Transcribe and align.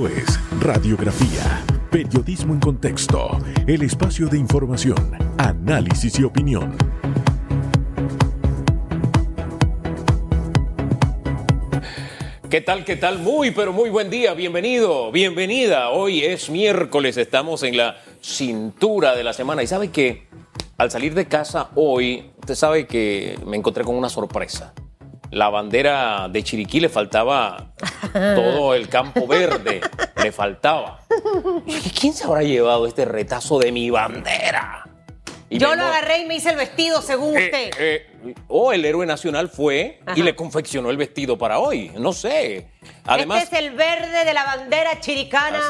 Es 0.00 0.38
Radiografía, 0.60 1.64
Periodismo 1.90 2.54
en 2.54 2.60
Contexto, 2.60 3.36
el 3.66 3.82
espacio 3.82 4.28
de 4.28 4.38
información, 4.38 5.10
análisis 5.38 6.20
y 6.20 6.22
opinión. 6.22 6.78
¿Qué 12.48 12.60
tal? 12.60 12.84
¿Qué 12.84 12.94
tal? 12.94 13.18
Muy, 13.18 13.50
pero 13.50 13.72
muy 13.72 13.90
buen 13.90 14.08
día. 14.08 14.34
Bienvenido, 14.34 15.10
bienvenida. 15.10 15.90
Hoy 15.90 16.22
es 16.22 16.48
miércoles, 16.48 17.16
estamos 17.16 17.64
en 17.64 17.76
la 17.76 17.96
cintura 18.20 19.16
de 19.16 19.24
la 19.24 19.32
semana. 19.32 19.64
Y 19.64 19.66
sabe 19.66 19.90
que 19.90 20.28
al 20.76 20.92
salir 20.92 21.12
de 21.14 21.26
casa 21.26 21.70
hoy, 21.74 22.30
usted 22.38 22.54
sabe 22.54 22.86
que 22.86 23.36
me 23.44 23.56
encontré 23.56 23.82
con 23.82 23.96
una 23.96 24.08
sorpresa 24.08 24.72
la 25.30 25.48
bandera 25.48 26.28
de 26.30 26.42
Chiriquí 26.42 26.80
le 26.80 26.88
faltaba 26.88 27.72
todo 28.12 28.74
el 28.74 28.88
campo 28.88 29.26
verde, 29.26 29.80
le 30.22 30.32
faltaba. 30.32 31.00
¿Quién 31.98 32.12
se 32.12 32.24
habrá 32.24 32.42
llevado 32.42 32.86
este 32.86 33.04
retazo 33.04 33.58
de 33.58 33.72
mi 33.72 33.90
bandera? 33.90 34.84
Yo 35.50 35.74
lo 35.74 35.84
agarré 35.84 36.18
y 36.18 36.26
me 36.26 36.36
hice 36.36 36.50
el 36.50 36.56
vestido, 36.56 37.00
según 37.00 37.36
eh, 37.36 37.44
usted. 37.46 37.70
Eh, 37.78 38.34
o 38.48 38.72
el 38.72 38.84
héroe 38.84 39.06
nacional 39.06 39.48
fue 39.48 40.00
y 40.14 40.22
le 40.22 40.36
confeccionó 40.36 40.90
el 40.90 40.96
vestido 40.96 41.38
para 41.38 41.58
hoy. 41.58 41.90
No 41.98 42.12
sé. 42.12 42.68
Además, 43.04 43.44
este 43.44 43.56
es 43.56 43.62
el 43.62 43.70
verde 43.70 44.24
de 44.24 44.34
la 44.34 44.44
bandera 44.44 45.00
chiricana. 45.00 45.60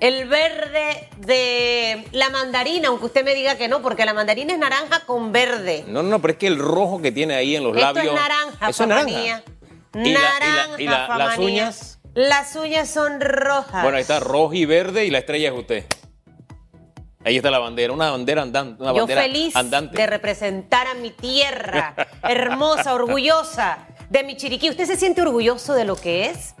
El 0.00 0.28
verde 0.28 1.08
de 1.18 2.06
la 2.12 2.28
mandarina, 2.30 2.88
aunque 2.88 3.06
usted 3.06 3.24
me 3.24 3.34
diga 3.34 3.56
que 3.56 3.68
no, 3.68 3.80
porque 3.80 4.04
la 4.04 4.12
mandarina 4.12 4.52
es 4.52 4.58
naranja 4.58 5.00
con 5.06 5.32
verde. 5.32 5.84
No, 5.86 6.02
no, 6.02 6.20
pero 6.20 6.32
es 6.32 6.38
que 6.38 6.46
el 6.46 6.58
rojo 6.58 7.00
que 7.00 7.12
tiene 7.12 7.34
ahí 7.34 7.56
en 7.56 7.64
los 7.64 7.74
labios. 7.74 8.06
Es 8.06 8.12
naranja, 8.12 8.68
eso 8.68 8.82
es 8.82 8.88
naranja. 8.88 9.42
Naranja, 9.94 10.78
¿Y, 10.78 10.86
las 10.86 11.38
uñas? 11.38 11.98
Las 12.14 12.56
uñas 12.56 12.90
son 12.90 13.20
rojas. 13.20 13.82
Bueno, 13.82 13.96
ahí 13.96 14.02
está 14.02 14.20
rojo 14.20 14.52
y 14.52 14.66
verde 14.66 15.06
y 15.06 15.10
la 15.10 15.18
estrella 15.18 15.48
es 15.48 15.58
usted. 15.58 15.84
Ahí 17.24 17.36
está 17.36 17.50
la 17.50 17.58
bandera, 17.58 17.92
una 17.92 18.10
bandera 18.10 18.42
andante. 18.42 18.82
Una 18.82 18.94
Yo 18.94 19.06
feliz 19.06 19.52
de 19.92 20.06
representar 20.06 20.86
a 20.86 20.94
mi 20.94 21.10
tierra, 21.10 21.94
hermosa, 22.22 22.94
orgullosa 22.94 23.78
de 24.10 24.22
mi 24.22 24.36
Chiriquí. 24.36 24.70
¿Usted 24.70 24.86
se 24.86 24.96
siente 24.96 25.22
orgulloso 25.22 25.74
de 25.74 25.84
lo 25.84 25.96
que 25.96 26.26
es? 26.26 26.54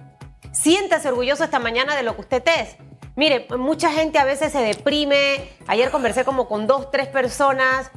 Siéntase 0.52 1.08
orgulloso 1.08 1.44
esta 1.44 1.58
mañana 1.58 1.94
de 1.94 2.02
lo 2.02 2.16
que 2.16 2.22
usted 2.22 2.42
es. 2.46 2.76
Mire, 3.16 3.46
mucha 3.56 3.90
gente 3.90 4.18
a 4.18 4.26
veces 4.26 4.52
se 4.52 4.58
deprime. 4.58 5.48
Ayer 5.66 5.90
conversé 5.90 6.26
como 6.26 6.46
con 6.46 6.66
dos, 6.66 6.90
tres 6.90 7.08
personas 7.08 7.90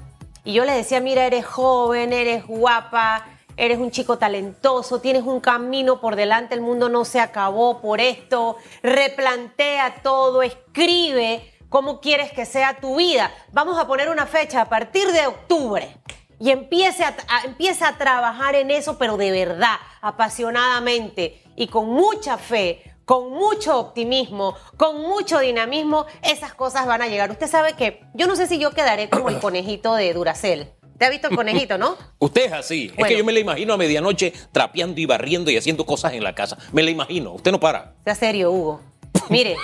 y 0.46 0.54
yo 0.54 0.64
les 0.64 0.78
decía, 0.78 1.02
mira, 1.02 1.26
eres 1.26 1.46
joven, 1.46 2.14
eres 2.14 2.48
guapa, 2.48 3.26
eres 3.58 3.80
un 3.80 3.92
chico 3.92 4.18
talentoso, 4.18 5.02
tienes 5.02 5.24
un 5.24 5.42
camino 5.42 6.00
por 6.00 6.16
delante, 6.16 6.56
el 6.56 6.62
mundo 6.62 6.88
no 6.88 7.04
se 7.04 7.20
acabó 7.20 7.82
por 7.82 8.00
esto, 8.00 8.56
replantea 8.82 9.96
todo, 10.02 10.42
escribe 10.42 11.54
cómo 11.68 12.00
quieres 12.00 12.32
que 12.32 12.46
sea 12.46 12.80
tu 12.80 12.96
vida. 12.96 13.30
Vamos 13.52 13.78
a 13.78 13.88
poner 13.88 14.08
una 14.10 14.26
fecha 14.26 14.62
a 14.62 14.70
partir 14.70 15.12
de 15.12 15.28
octubre 15.28 15.98
y 16.40 16.52
empiece 16.52 17.04
a, 17.04 17.14
empieza 17.44 17.90
a 17.90 17.98
trabajar 17.98 18.56
en 18.56 18.72
eso, 18.72 18.98
pero 18.98 19.18
de 19.18 19.32
verdad, 19.32 19.76
apasionadamente 20.00 21.44
y 21.58 21.68
con 21.68 21.90
mucha 21.90 22.38
fe, 22.38 22.89
con 23.10 23.32
mucho 23.32 23.80
optimismo, 23.80 24.54
con 24.78 25.02
mucho 25.02 25.40
dinamismo, 25.40 26.06
esas 26.22 26.54
cosas 26.54 26.86
van 26.86 27.02
a 27.02 27.08
llegar. 27.08 27.32
Usted 27.32 27.48
sabe 27.48 27.74
que 27.74 28.02
yo 28.14 28.28
no 28.28 28.36
sé 28.36 28.46
si 28.46 28.60
yo 28.60 28.70
quedaré 28.70 29.10
como 29.10 29.30
el 29.30 29.40
conejito 29.42 29.96
de 29.96 30.14
Duracel. 30.14 30.68
¿Te 31.00 31.06
ha 31.06 31.10
visto 31.10 31.28
el 31.28 31.36
conejito, 31.36 31.80
no? 31.80 31.98
Usted 32.20 32.46
es 32.46 32.52
así. 32.52 32.92
es 32.96 33.08
que 33.08 33.18
yo 33.18 33.26
me 33.26 33.34
la 33.34 33.40
imagino 33.40 33.74
a 33.74 33.78
medianoche 33.78 34.32
trapeando 34.52 35.02
y 35.02 35.08
barriendo 35.08 35.50
y 35.50 35.58
haciendo 35.58 35.88
cosas 35.88 36.14
en 36.14 36.24
la 36.24 36.36
casa. 36.36 36.60
Me 36.72 36.84
la 36.84 36.92
imagino. 36.92 37.34
Usted 37.34 37.52
no 37.52 37.60
para. 37.60 37.96
Sea 38.04 38.14
serio, 38.14 38.52
Hugo. 38.52 38.82
Mire, 39.30 39.56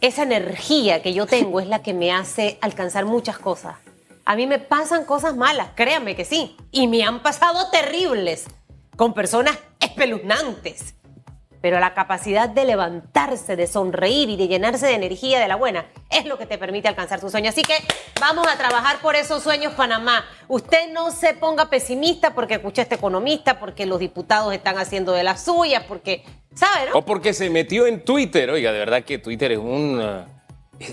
esa 0.00 0.22
energía 0.22 1.02
que 1.02 1.12
yo 1.12 1.26
tengo 1.26 1.58
es 1.58 1.66
la 1.66 1.82
que 1.82 1.94
me 1.94 2.12
hace 2.12 2.58
alcanzar 2.60 3.06
muchas 3.06 3.40
cosas. 3.40 3.74
A 4.24 4.36
mí 4.36 4.46
me 4.46 4.60
pasan 4.60 5.04
cosas 5.04 5.34
malas, 5.34 5.70
créanme 5.74 6.14
que 6.14 6.24
sí. 6.24 6.54
Y 6.70 6.86
me 6.86 7.02
han 7.02 7.24
pasado 7.24 7.70
terribles 7.72 8.46
con 8.94 9.14
personas 9.14 9.58
espeluznantes 9.80 10.94
pero 11.60 11.78
la 11.80 11.94
capacidad 11.94 12.48
de 12.48 12.64
levantarse, 12.64 13.56
de 13.56 13.66
sonreír 13.66 14.30
y 14.30 14.36
de 14.36 14.48
llenarse 14.48 14.86
de 14.86 14.94
energía 14.94 15.38
de 15.40 15.48
la 15.48 15.56
buena 15.56 15.86
es 16.10 16.24
lo 16.24 16.38
que 16.38 16.46
te 16.46 16.58
permite 16.58 16.88
alcanzar 16.88 17.20
tus 17.20 17.30
sueños. 17.30 17.54
Así 17.54 17.62
que 17.62 17.74
vamos 18.20 18.46
a 18.46 18.56
trabajar 18.56 19.00
por 19.00 19.16
esos 19.16 19.42
sueños, 19.42 19.74
Panamá. 19.74 20.24
Usted 20.48 20.90
no 20.92 21.10
se 21.10 21.34
ponga 21.34 21.68
pesimista 21.68 22.34
porque 22.34 22.54
escucha 22.54 22.82
a 22.82 22.84
este 22.84 22.94
economista, 22.94 23.60
porque 23.60 23.86
los 23.86 23.98
diputados 23.98 24.52
están 24.54 24.78
haciendo 24.78 25.12
de 25.12 25.22
las 25.22 25.44
suyas, 25.44 25.84
porque, 25.86 26.24
¿sabe, 26.54 26.90
no? 26.90 26.98
O 26.98 27.02
porque 27.04 27.34
se 27.34 27.50
metió 27.50 27.86
en 27.86 28.04
Twitter. 28.04 28.50
Oiga, 28.50 28.72
de 28.72 28.78
verdad 28.78 29.04
que 29.04 29.18
Twitter 29.18 29.52
es 29.52 29.58
un... 29.58 30.00
Uh, 30.00 30.40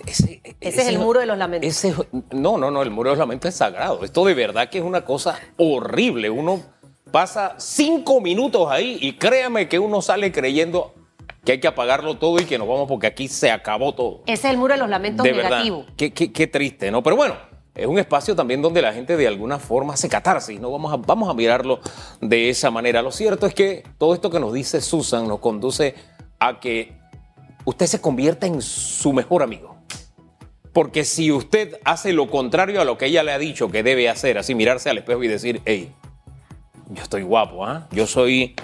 ese, 0.05 0.41
es 0.59 0.77
el 0.79 0.99
muro 0.99 1.21
de 1.21 1.25
los 1.25 1.37
lamentos. 1.37 1.85
no, 2.31 2.57
no, 2.57 2.69
no, 2.69 2.81
el 2.81 2.91
muro 2.91 3.09
de 3.09 3.15
los 3.15 3.19
lamentos 3.19 3.49
es 3.49 3.55
sagrado. 3.55 4.03
Esto 4.03 4.25
de 4.25 4.33
verdad 4.33 4.69
que 4.69 4.79
es 4.79 4.83
una 4.83 5.05
cosa 5.05 5.39
horrible. 5.55 6.29
Uno 6.29 6.61
pasa 7.11 7.55
cinco 7.57 8.21
minutos 8.21 8.67
ahí 8.69 8.97
y 9.01 9.13
créame 9.13 9.67
que 9.67 9.79
uno 9.79 10.01
sale 10.01 10.31
creyendo 10.31 10.93
que 11.43 11.53
hay 11.53 11.59
que 11.59 11.67
apagarlo 11.67 12.17
todo 12.17 12.39
y 12.39 12.45
que 12.45 12.57
nos 12.57 12.67
vamos 12.67 12.87
porque 12.87 13.07
aquí 13.07 13.27
se 13.29 13.51
acabó 13.51 13.95
todo. 13.95 14.23
Ese 14.25 14.47
es 14.47 14.53
el 14.53 14.57
muro 14.57 14.73
de 14.73 14.79
los 14.79 14.89
lamentos 14.89 15.23
de 15.23 15.31
negativos. 15.31 15.85
Qué, 15.95 16.11
qué, 16.11 16.47
triste, 16.47 16.91
¿no? 16.91 17.01
Pero 17.01 17.15
bueno, 17.15 17.35
es 17.73 17.87
un 17.87 17.97
espacio 17.99 18.35
también 18.35 18.61
donde 18.61 18.81
la 18.81 18.91
gente 18.91 19.15
de 19.15 19.27
alguna 19.27 19.57
forma 19.57 19.95
se 19.95 20.09
catarsis, 20.09 20.59
¿no? 20.59 20.71
Vamos 20.71 20.91
a, 20.93 20.97
vamos 20.97 21.29
a 21.29 21.33
mirarlo 21.33 21.79
de 22.19 22.49
esa 22.49 22.69
manera. 22.69 23.01
Lo 23.01 23.11
cierto 23.11 23.45
es 23.45 23.53
que 23.53 23.83
todo 23.97 24.13
esto 24.13 24.29
que 24.29 24.41
nos 24.41 24.51
dice 24.51 24.81
Susan 24.81 25.27
nos 25.27 25.39
conduce 25.39 25.95
a 26.39 26.59
que 26.59 26.97
usted 27.63 27.85
se 27.85 28.01
convierta 28.01 28.45
en 28.45 28.61
su 28.61 29.13
mejor 29.13 29.41
amigo. 29.41 29.77
Porque 30.73 31.05
si 31.05 31.31
usted 31.31 31.79
hace 31.85 32.13
lo 32.13 32.29
contrario 32.29 32.81
a 32.81 32.85
lo 32.85 32.97
que 32.97 33.05
ella 33.05 33.23
le 33.23 33.31
ha 33.31 33.39
dicho 33.39 33.71
que 33.71 33.83
debe 33.83 34.09
hacer, 34.09 34.37
así 34.37 34.53
mirarse 34.53 34.89
al 34.89 34.97
espejo 34.97 35.23
y 35.23 35.27
decir, 35.27 35.61
hey, 35.65 35.93
yo 36.89 37.03
estoy 37.03 37.23
guapo, 37.23 37.65
¿ah? 37.65 37.87
Yo 37.91 38.07
soy 38.07 38.55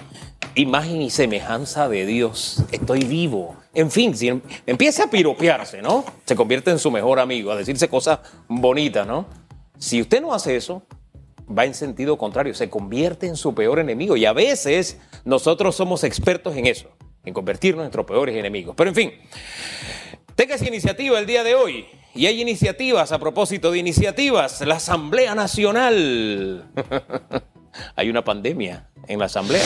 imagen 0.54 1.02
y 1.02 1.10
semejanza 1.10 1.88
de 1.88 2.06
Dios. 2.06 2.64
Estoy 2.72 3.00
vivo. 3.00 3.56
En 3.74 3.90
fin, 3.90 4.16
si 4.16 4.28
em, 4.28 4.40
empieza 4.66 5.04
a 5.04 5.10
piropearse, 5.10 5.82
¿no? 5.82 6.04
Se 6.24 6.36
convierte 6.36 6.70
en 6.70 6.78
su 6.78 6.90
mejor 6.90 7.18
amigo, 7.18 7.50
a 7.50 7.56
decirse 7.56 7.88
cosas 7.88 8.20
bonitas, 8.48 9.06
¿no? 9.06 9.26
Si 9.78 10.00
usted 10.00 10.22
no 10.22 10.32
hace 10.32 10.56
eso, 10.56 10.82
va 11.46 11.64
en 11.64 11.74
sentido 11.74 12.16
contrario, 12.16 12.54
se 12.54 12.70
convierte 12.70 13.26
en 13.26 13.36
su 13.36 13.54
peor 13.54 13.78
enemigo. 13.78 14.16
Y 14.16 14.24
a 14.24 14.32
veces 14.32 14.98
nosotros 15.24 15.74
somos 15.74 16.04
expertos 16.04 16.56
en 16.56 16.66
eso, 16.66 16.90
en 17.24 17.34
convertirnos 17.34 17.80
en 17.80 17.86
nuestros 17.86 18.06
peores 18.06 18.36
enemigos. 18.36 18.74
Pero 18.76 18.90
en 18.90 18.96
fin, 18.96 19.12
tenga 20.34 20.54
esa 20.54 20.66
iniciativa 20.66 21.18
el 21.18 21.26
día 21.26 21.42
de 21.42 21.54
hoy. 21.54 21.86
Y 22.14 22.26
hay 22.26 22.40
iniciativas, 22.40 23.10
a 23.10 23.18
propósito 23.18 23.72
de 23.72 23.78
iniciativas, 23.78 24.60
la 24.60 24.76
Asamblea 24.76 25.34
Nacional. 25.34 26.70
hay 27.96 28.10
una 28.10 28.24
pandemia 28.24 28.88
en 29.06 29.18
la 29.18 29.26
Asamblea 29.26 29.64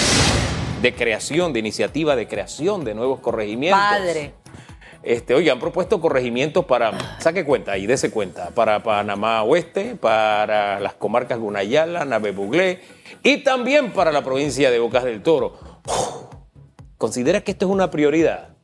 de 0.83 0.95
creación, 0.95 1.53
de 1.53 1.59
iniciativa 1.59 2.17
de 2.17 2.29
creación 2.29 2.85
de 2.85 2.95
nuevos 2.95 3.21
corregimientos. 3.21 3.81
Padre. 3.81 4.35
Este, 5.03 5.35
oye, 5.35 5.51
han 5.51 5.61
propuesto 5.61 6.01
corregimientos 6.01 6.65
para, 6.65 7.19
saque 7.21 7.45
cuenta 7.45 7.79
y 7.79 7.87
dése 7.87 8.11
cuenta, 8.11 8.51
para 8.51 8.83
Panamá 8.83 9.43
Oeste, 9.43 9.95
para 9.95 10.81
las 10.81 10.95
comarcas 10.95 11.39
Gunayala, 11.39 12.19
Buglé 12.31 12.81
y 13.23 13.39
también 13.39 13.93
para 13.93 14.11
la 14.13 14.23
provincia 14.23 14.71
de 14.71 14.79
Bocas 14.79 15.05
del 15.05 15.23
Toro. 15.23 15.59
¿Considera 16.99 17.43
que 17.43 17.53
esto 17.53 17.67
es 17.67 17.73
una 17.73 17.91
prioridad? 17.91 18.57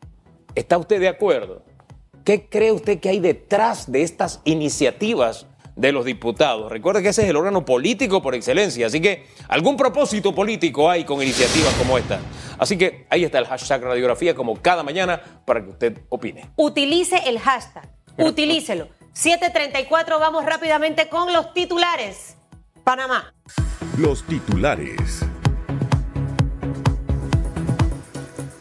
¿Está 0.55 0.77
usted 0.77 1.01
de 1.01 1.09
acuerdo? 1.09 1.63
¿Qué 2.25 2.49
cree 2.49 2.73
usted 2.73 2.99
que 2.99 3.11
hay 3.11 3.21
detrás 3.21 3.91
de 3.91 4.03
estas 4.03 4.41
iniciativas 4.45 5.47
de 5.77 5.93
los 5.93 6.05
diputados. 6.05 6.71
Recuerde 6.71 7.03
que 7.03 7.09
ese 7.09 7.23
es 7.23 7.29
el 7.29 7.37
órgano 7.37 7.65
político 7.65 8.23
por 8.23 8.35
excelencia, 8.35 8.87
así 8.87 9.01
que 9.01 9.27
algún 9.49 9.77
propósito 9.77 10.35
político 10.35 10.89
hay 10.89 11.05
con 11.05 11.23
iniciativas 11.23 11.75
como 11.75 11.99
esta. 11.99 12.21
Así 12.59 12.79
que 12.79 13.07
ahí 13.11 13.25
está 13.25 13.39
el 13.39 13.47
hashtag 13.47 13.83
radiografía 13.83 14.35
como 14.35 14.61
cada 14.61 14.83
mañana 14.83 15.21
para 15.45 15.63
que 15.65 15.71
usted 15.71 16.01
opine. 16.09 16.51
Utilice 16.57 17.23
el 17.27 17.39
hashtag, 17.39 17.89
utilícelo. 18.19 18.89
734, 19.13 20.19
vamos 20.19 20.45
rápidamente 20.45 21.09
con 21.09 21.33
los 21.33 21.53
titulares. 21.53 22.37
Panamá. 22.83 23.33
Los 23.99 24.25
titulares. 24.25 25.25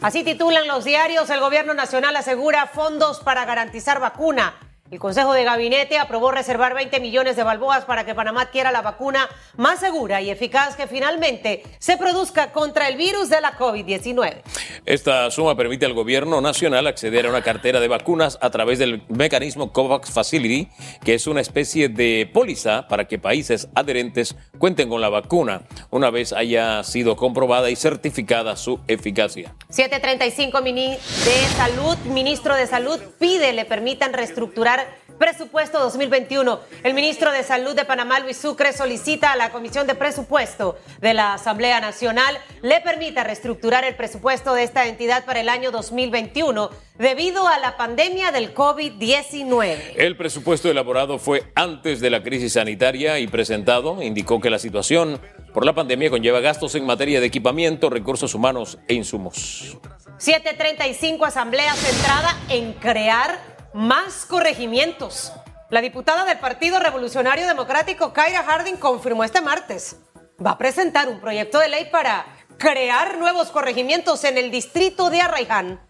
Así 0.00 0.22
titulan 0.22 0.68
los 0.68 0.84
diarios, 0.84 1.30
el 1.30 1.40
gobierno 1.40 1.74
nacional 1.74 2.14
asegura 2.14 2.66
fondos 2.66 3.20
para 3.20 3.44
garantizar 3.46 4.00
vacuna 4.00 4.54
El 4.90 4.98
Consejo 4.98 5.32
de 5.32 5.44
Gabinete 5.44 5.96
aprobó 5.96 6.30
reservar 6.30 6.74
20 6.74 7.00
millones 7.00 7.36
de 7.36 7.42
balboas 7.42 7.86
para 7.86 8.04
que 8.04 8.14
Panamá 8.14 8.42
adquiera 8.42 8.70
la 8.70 8.82
vacuna 8.82 9.30
más 9.56 9.80
segura 9.80 10.20
y 10.20 10.28
eficaz 10.28 10.76
que 10.76 10.86
finalmente 10.86 11.62
se 11.78 11.96
produzca 11.96 12.52
contra 12.52 12.88
el 12.88 12.98
virus 12.98 13.30
de 13.30 13.40
la 13.40 13.56
COVID-19. 13.56 14.42
Esta 14.84 15.30
suma 15.30 15.56
permite 15.56 15.86
al 15.86 15.94
gobierno 15.94 16.42
nacional 16.42 16.86
acceder 16.86 17.24
a 17.24 17.30
una 17.30 17.40
cartera 17.40 17.80
de 17.80 17.88
vacunas 17.88 18.36
a 18.42 18.50
través 18.50 18.78
del 18.78 19.02
mecanismo 19.08 19.72
COVAX 19.72 20.10
Facility, 20.10 20.68
que 21.02 21.14
es 21.14 21.26
una 21.26 21.40
especie 21.40 21.88
de 21.88 22.30
póliza 22.30 22.86
para 22.86 23.06
que 23.08 23.18
países 23.18 23.68
adherentes 23.74 24.36
cuenten 24.58 24.90
con 24.90 25.00
la 25.00 25.08
vacuna 25.08 25.62
una 25.90 26.10
vez 26.10 26.34
haya 26.34 26.84
sido 26.84 27.16
comprobada 27.16 27.70
y 27.70 27.76
certificada 27.76 28.54
su 28.56 28.78
eficacia. 28.86 29.54
735 29.70 30.60
de 30.60 31.02
Salud, 31.56 31.96
ministro 32.12 32.54
de 32.54 32.66
Salud, 32.66 33.00
pide 33.18 33.54
le 33.54 33.64
permitan 33.64 34.12
reestructurar 34.12 34.83
Presupuesto 35.18 35.78
2021. 35.78 36.60
El 36.82 36.94
ministro 36.94 37.30
de 37.30 37.42
Salud 37.44 37.74
de 37.74 37.84
Panamá, 37.84 38.20
Luis 38.20 38.36
Sucre, 38.36 38.72
solicita 38.72 39.32
a 39.32 39.36
la 39.36 39.50
Comisión 39.50 39.86
de 39.86 39.94
Presupuesto 39.94 40.76
de 41.00 41.14
la 41.14 41.34
Asamblea 41.34 41.80
Nacional 41.80 42.38
le 42.62 42.80
permita 42.80 43.24
reestructurar 43.24 43.84
el 43.84 43.94
presupuesto 43.94 44.54
de 44.54 44.64
esta 44.64 44.86
entidad 44.86 45.24
para 45.24 45.40
el 45.40 45.48
año 45.48 45.70
2021 45.70 46.70
debido 46.98 47.46
a 47.46 47.58
la 47.58 47.76
pandemia 47.76 48.32
del 48.32 48.54
COVID-19. 48.54 49.94
El 49.96 50.16
presupuesto 50.16 50.70
elaborado 50.70 51.18
fue 51.18 51.44
antes 51.54 52.00
de 52.00 52.10
la 52.10 52.22
crisis 52.22 52.54
sanitaria 52.54 53.18
y 53.18 53.26
presentado 53.26 54.02
indicó 54.02 54.40
que 54.40 54.50
la 54.50 54.58
situación 54.58 55.20
por 55.52 55.64
la 55.64 55.74
pandemia 55.74 56.10
conlleva 56.10 56.40
gastos 56.40 56.74
en 56.74 56.84
materia 56.84 57.20
de 57.20 57.26
equipamiento, 57.26 57.88
recursos 57.88 58.34
humanos 58.34 58.78
e 58.88 58.94
insumos. 58.94 59.78
735 60.18 61.24
Asamblea 61.24 61.74
centrada 61.74 62.36
en 62.48 62.72
crear 62.74 63.53
más 63.74 64.24
corregimientos. 64.24 65.32
La 65.68 65.80
diputada 65.80 66.24
del 66.24 66.38
Partido 66.38 66.78
Revolucionario 66.78 67.46
Democrático, 67.46 68.12
Kyra 68.12 68.44
Harding, 68.44 68.76
confirmó 68.76 69.24
este 69.24 69.40
martes. 69.40 69.98
Va 70.44 70.52
a 70.52 70.58
presentar 70.58 71.08
un 71.08 71.20
proyecto 71.20 71.58
de 71.58 71.68
ley 71.68 71.88
para 71.90 72.24
crear 72.56 73.18
nuevos 73.18 73.50
corregimientos 73.50 74.22
en 74.22 74.38
el 74.38 74.52
distrito 74.52 75.10
de 75.10 75.20
Arraiján, 75.20 75.80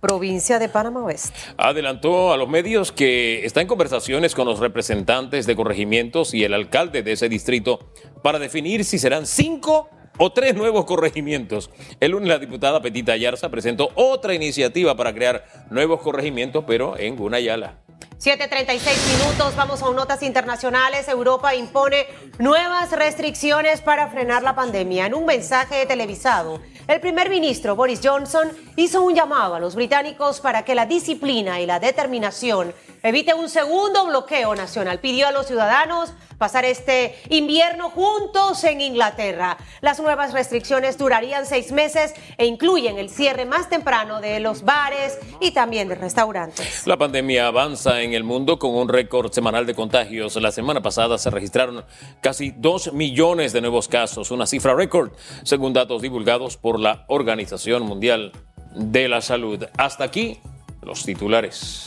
provincia 0.00 0.60
de 0.60 0.68
Panamá 0.68 1.02
Oeste. 1.02 1.36
Adelantó 1.56 2.32
a 2.32 2.36
los 2.36 2.48
medios 2.48 2.92
que 2.92 3.44
está 3.44 3.60
en 3.60 3.66
conversaciones 3.66 4.36
con 4.36 4.46
los 4.46 4.60
representantes 4.60 5.44
de 5.44 5.56
corregimientos 5.56 6.34
y 6.34 6.44
el 6.44 6.54
alcalde 6.54 7.02
de 7.02 7.12
ese 7.12 7.28
distrito 7.28 7.90
para 8.22 8.38
definir 8.38 8.84
si 8.84 9.00
serán 9.00 9.26
cinco 9.26 9.90
o 10.18 10.32
tres 10.32 10.54
nuevos 10.54 10.84
corregimientos. 10.84 11.70
El 12.00 12.12
lunes 12.12 12.28
la 12.28 12.38
diputada 12.38 12.80
Petita 12.82 13.12
Ayarza 13.12 13.50
presentó 13.50 13.90
otra 13.94 14.34
iniciativa 14.34 14.96
para 14.96 15.12
crear 15.12 15.44
nuevos 15.70 16.00
corregimientos, 16.00 16.64
pero 16.66 16.98
en 16.98 17.16
Gunayala. 17.16 17.78
7.36 18.22 19.18
minutos, 19.18 19.56
vamos 19.56 19.82
a 19.82 19.90
notas 19.90 20.22
internacionales. 20.22 21.08
Europa 21.08 21.56
impone 21.56 22.06
nuevas 22.38 22.92
restricciones 22.92 23.80
para 23.80 24.06
frenar 24.10 24.44
la 24.44 24.54
pandemia. 24.54 25.06
En 25.06 25.14
un 25.14 25.26
mensaje 25.26 25.86
televisado, 25.86 26.60
el 26.86 27.00
primer 27.00 27.30
ministro 27.30 27.74
Boris 27.74 28.00
Johnson 28.00 28.48
hizo 28.76 29.02
un 29.02 29.16
llamado 29.16 29.56
a 29.56 29.58
los 29.58 29.74
británicos 29.74 30.40
para 30.40 30.64
que 30.64 30.76
la 30.76 30.86
disciplina 30.86 31.60
y 31.60 31.66
la 31.66 31.80
determinación 31.80 32.72
evite 33.02 33.34
un 33.34 33.48
segundo 33.48 34.06
bloqueo 34.06 34.54
nacional. 34.54 35.00
Pidió 35.00 35.28
a 35.28 35.32
los 35.32 35.46
ciudadanos 35.46 36.12
pasar 36.38 36.64
este 36.64 37.14
invierno 37.28 37.90
juntos 37.90 38.64
en 38.64 38.80
Inglaterra. 38.80 39.56
Las 39.80 40.00
nuevas 40.00 40.32
restricciones 40.32 40.98
durarían 40.98 41.46
seis 41.46 41.70
meses 41.72 42.14
e 42.36 42.46
incluyen 42.46 42.98
el 42.98 43.10
cierre 43.10 43.44
más 43.44 43.68
temprano 43.68 44.20
de 44.20 44.40
los 44.40 44.64
bares 44.64 45.18
y 45.40 45.52
también 45.52 45.88
de 45.88 45.94
restaurantes. 45.94 46.86
La 46.86 46.96
pandemia 46.96 47.46
avanza 47.46 48.02
en 48.02 48.12
el 48.12 48.24
mundo 48.24 48.58
con 48.58 48.74
un 48.74 48.88
récord 48.88 49.32
semanal 49.32 49.66
de 49.66 49.74
contagios. 49.74 50.36
La 50.36 50.52
semana 50.52 50.82
pasada 50.82 51.18
se 51.18 51.30
registraron 51.30 51.84
casi 52.20 52.50
dos 52.50 52.92
millones 52.92 53.52
de 53.52 53.60
nuevos 53.60 53.88
casos, 53.88 54.30
una 54.30 54.46
cifra 54.46 54.74
récord, 54.74 55.12
según 55.44 55.72
datos 55.72 56.02
divulgados 56.02 56.56
por 56.56 56.80
la 56.80 57.04
Organización 57.08 57.84
Mundial 57.84 58.32
de 58.74 59.08
la 59.08 59.20
Salud. 59.20 59.64
Hasta 59.76 60.04
aquí 60.04 60.40
los 60.82 61.04
titulares. 61.04 61.86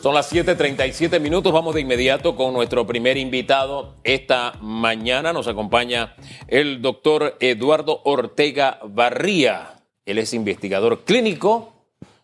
Son 0.00 0.14
las 0.14 0.32
7:37 0.32 1.20
minutos. 1.20 1.52
Vamos 1.52 1.74
de 1.74 1.82
inmediato 1.82 2.34
con 2.34 2.54
nuestro 2.54 2.86
primer 2.86 3.18
invitado. 3.18 3.96
Esta 4.02 4.54
mañana 4.62 5.34
nos 5.34 5.46
acompaña 5.46 6.14
el 6.48 6.80
doctor 6.80 7.36
Eduardo 7.38 8.00
Ortega 8.04 8.78
Barría. 8.82 9.74
Él 10.06 10.16
es 10.16 10.32
investigador 10.32 11.04
clínico. 11.04 11.74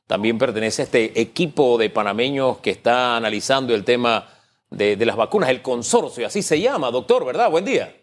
También 0.07 0.39
pertenece 0.39 0.81
a 0.81 0.85
este 0.87 1.21
equipo 1.21 1.77
de 1.77 1.91
panameños 1.91 2.61
que 2.61 2.71
está 2.71 3.15
analizando 3.15 3.75
el 3.75 3.85
tema 3.85 4.27
de, 4.71 4.97
de 4.97 5.05
las 5.05 5.17
vacunas, 5.17 5.51
el 5.51 5.61
consorcio. 5.61 6.27
Así 6.27 6.41
se 6.41 6.59
llama, 6.59 6.91
doctor, 6.91 7.27
¿verdad? 7.27 7.51
Buen 7.51 7.67
día. 7.67 7.95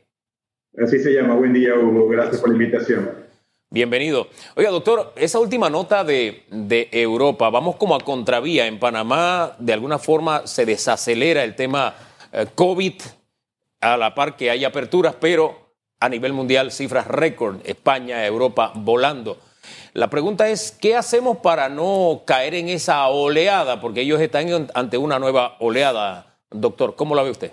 Así 0.77 0.99
se 0.99 1.13
llama. 1.13 1.33
Buen 1.33 1.51
día, 1.51 1.73
Hugo. 1.73 2.07
Gracias 2.09 2.39
por 2.39 2.49
la 2.49 2.63
invitación. 2.63 3.22
Bienvenido. 3.73 4.27
Oiga, 4.55 4.69
doctor, 4.69 5.13
esa 5.15 5.39
última 5.39 5.67
nota 5.67 6.03
de, 6.03 6.45
Europa, 6.91 7.49
vamos 7.49 7.75
como 7.75 7.95
a 7.95 7.99
contravía. 8.01 8.67
En 8.67 8.77
Panamá, 8.77 9.55
de 9.57 9.73
alguna 9.73 9.97
forma, 9.97 10.45
se 10.45 10.67
desacelera 10.67 11.43
el 11.43 11.55
tema 11.55 11.95
eh, 12.31 12.45
COVID 12.53 12.93
a 13.81 13.97
la 13.97 14.13
par 14.13 14.37
que 14.37 14.51
hay 14.51 14.63
aperturas, 14.63 15.15
pero 15.19 15.73
a 15.99 16.07
nivel 16.07 16.33
mundial, 16.33 16.71
cifras 16.71 17.07
récord, 17.07 17.61
España, 17.65 18.23
Europa 18.27 18.73
volando. 18.75 19.39
La 19.93 20.07
pregunta 20.07 20.49
es, 20.49 20.71
¿qué 20.71 20.95
hacemos 20.95 21.39
para 21.39 21.67
no 21.67 22.21
caer 22.27 22.53
en 22.53 22.69
esa 22.69 23.07
oleada? 23.07 23.81
Porque 23.81 24.01
ellos 24.01 24.21
están 24.21 24.69
ante 24.75 24.99
una 24.99 25.17
nueva 25.17 25.55
oleada, 25.59 26.37
doctor. 26.51 26.95
¿Cómo 26.95 27.15
la 27.15 27.23
ve 27.23 27.31
usted? 27.31 27.51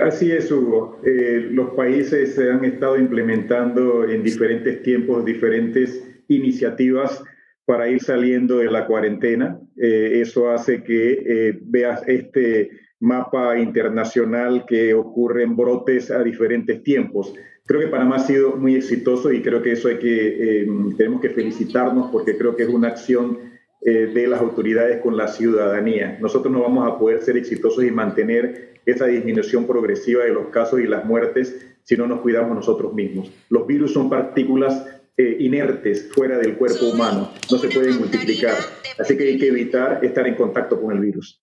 Así 0.00 0.30
es, 0.32 0.50
Hugo. 0.52 1.00
Eh, 1.04 1.48
los 1.50 1.70
países 1.70 2.38
han 2.38 2.64
estado 2.64 2.98
implementando 2.98 4.04
en 4.04 4.22
diferentes 4.22 4.82
tiempos 4.82 5.24
diferentes 5.24 6.04
iniciativas 6.28 7.22
para 7.64 7.88
ir 7.88 8.02
saliendo 8.02 8.58
de 8.58 8.70
la 8.70 8.86
cuarentena. 8.86 9.58
Eh, 9.76 10.20
eso 10.20 10.50
hace 10.50 10.82
que 10.82 11.12
eh, 11.12 11.58
veas 11.62 12.02
este 12.06 12.70
mapa 13.00 13.58
internacional 13.58 14.64
que 14.66 14.92
ocurren 14.92 15.56
brotes 15.56 16.10
a 16.10 16.22
diferentes 16.22 16.82
tiempos. 16.82 17.32
Creo 17.64 17.80
que 17.80 17.88
Panamá 17.88 18.16
ha 18.16 18.20
sido 18.20 18.56
muy 18.56 18.74
exitoso 18.74 19.32
y 19.32 19.40
creo 19.42 19.62
que 19.62 19.72
eso 19.72 19.88
hay 19.88 19.98
que, 19.98 20.66
tenemos 20.96 21.20
que 21.20 21.30
felicitarnos 21.30 22.10
porque 22.10 22.36
creo 22.36 22.56
que 22.56 22.64
es 22.64 22.68
una 22.68 22.88
acción 22.88 23.38
de 23.82 24.26
las 24.26 24.40
autoridades 24.40 25.00
con 25.00 25.16
la 25.16 25.28
ciudadanía. 25.28 26.18
Nosotros 26.20 26.52
no 26.52 26.62
vamos 26.62 26.88
a 26.88 26.98
poder 26.98 27.20
ser 27.20 27.36
exitosos 27.36 27.84
y 27.84 27.90
mantener 27.90 28.77
esa 28.90 29.06
disminución 29.06 29.66
progresiva 29.66 30.24
de 30.24 30.32
los 30.32 30.48
casos 30.48 30.80
y 30.80 30.86
las 30.86 31.04
muertes 31.04 31.54
si 31.84 31.96
no 31.96 32.06
nos 32.06 32.20
cuidamos 32.20 32.54
nosotros 32.54 32.92
mismos. 32.94 33.30
Los 33.48 33.66
virus 33.66 33.92
son 33.92 34.10
partículas 34.10 34.84
eh, 35.16 35.36
inertes 35.40 36.10
fuera 36.12 36.38
del 36.38 36.56
cuerpo 36.56 36.86
humano, 36.86 37.32
no 37.50 37.58
se 37.58 37.68
pueden 37.68 37.98
multiplicar, 37.98 38.54
así 38.98 39.16
que 39.16 39.24
hay 39.24 39.38
que 39.38 39.48
evitar 39.48 40.04
estar 40.04 40.26
en 40.26 40.36
contacto 40.36 40.80
con 40.80 40.94
el 40.94 41.00
virus. 41.00 41.42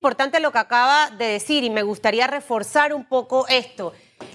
Importante 0.00 0.40
lo 0.40 0.50
que 0.50 0.58
acaba 0.58 1.10
de 1.10 1.26
decir 1.26 1.62
y 1.62 1.70
me 1.70 1.82
gustaría 1.82 2.26
reforzar 2.26 2.94
un 2.94 3.04
poco 3.04 3.46
esto. 3.48 3.92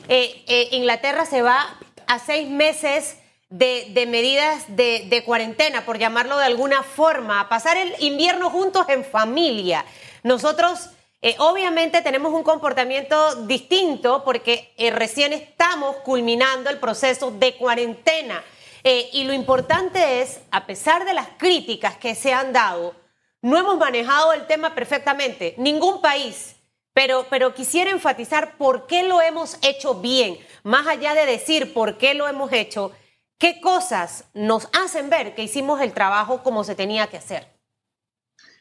Eh, 0.08 0.44
eh, 0.48 0.70
Inglaterra 0.74 1.26
se 1.26 1.42
va 1.42 1.80
a 2.06 2.20
seis 2.20 2.50
meses 2.50 3.18
de, 3.50 4.06
medidas 4.08 4.66
de, 4.76 5.08
de, 5.10 5.24
cuarentena, 5.24 5.86
por 5.86 5.98
llamarlo 5.98 6.38
de 6.38 6.46
alguna 6.46 6.84
forma, 6.84 7.40
a 7.40 7.50
pasar 7.50 7.78
el 7.78 7.94
invierno 8.00 8.50
juntos 8.50 8.86
en 8.90 9.04
familia. 9.04 9.86
Nosotros 10.26 10.90
eh, 11.22 11.36
obviamente 11.38 12.02
tenemos 12.02 12.34
un 12.34 12.42
comportamiento 12.42 13.46
distinto 13.46 14.24
porque 14.24 14.74
eh, 14.76 14.90
recién 14.90 15.34
estamos 15.34 15.98
culminando 15.98 16.72
el 16.72 16.80
proceso 16.80 17.30
de 17.30 17.56
cuarentena. 17.56 18.44
Eh, 18.84 19.08
y 19.14 19.26
lo 19.26 19.34
importante 19.34 20.24
es, 20.24 20.40
a 20.50 20.66
pesar 20.66 21.06
de 21.06 21.14
las 21.14 21.28
críticas 21.38 21.98
que 21.98 22.16
se 22.16 22.34
han 22.34 22.54
dado, 22.54 22.96
no 23.44 23.56
hemos 23.60 23.78
manejado 23.78 24.34
el 24.34 24.48
tema 24.48 24.74
perfectamente. 24.74 25.54
Ningún 25.60 26.02
país. 26.02 26.56
Pero, 26.94 27.28
pero 27.30 27.54
quisiera 27.54 27.92
enfatizar 27.92 28.58
por 28.58 28.88
qué 28.88 29.04
lo 29.04 29.22
hemos 29.22 29.60
hecho 29.62 29.94
bien. 29.94 30.40
Más 30.64 30.88
allá 30.88 31.14
de 31.14 31.28
decir 31.28 31.72
por 31.72 32.00
qué 32.00 32.16
lo 32.16 32.28
hemos 32.28 32.52
hecho, 32.52 32.94
qué 33.38 33.62
cosas 33.62 34.26
nos 34.34 34.70
hacen 34.74 35.12
ver 35.12 35.36
que 35.36 35.44
hicimos 35.44 35.82
el 35.82 35.94
trabajo 35.94 36.42
como 36.42 36.64
se 36.64 36.74
tenía 36.74 37.06
que 37.06 37.18
hacer. 37.18 37.55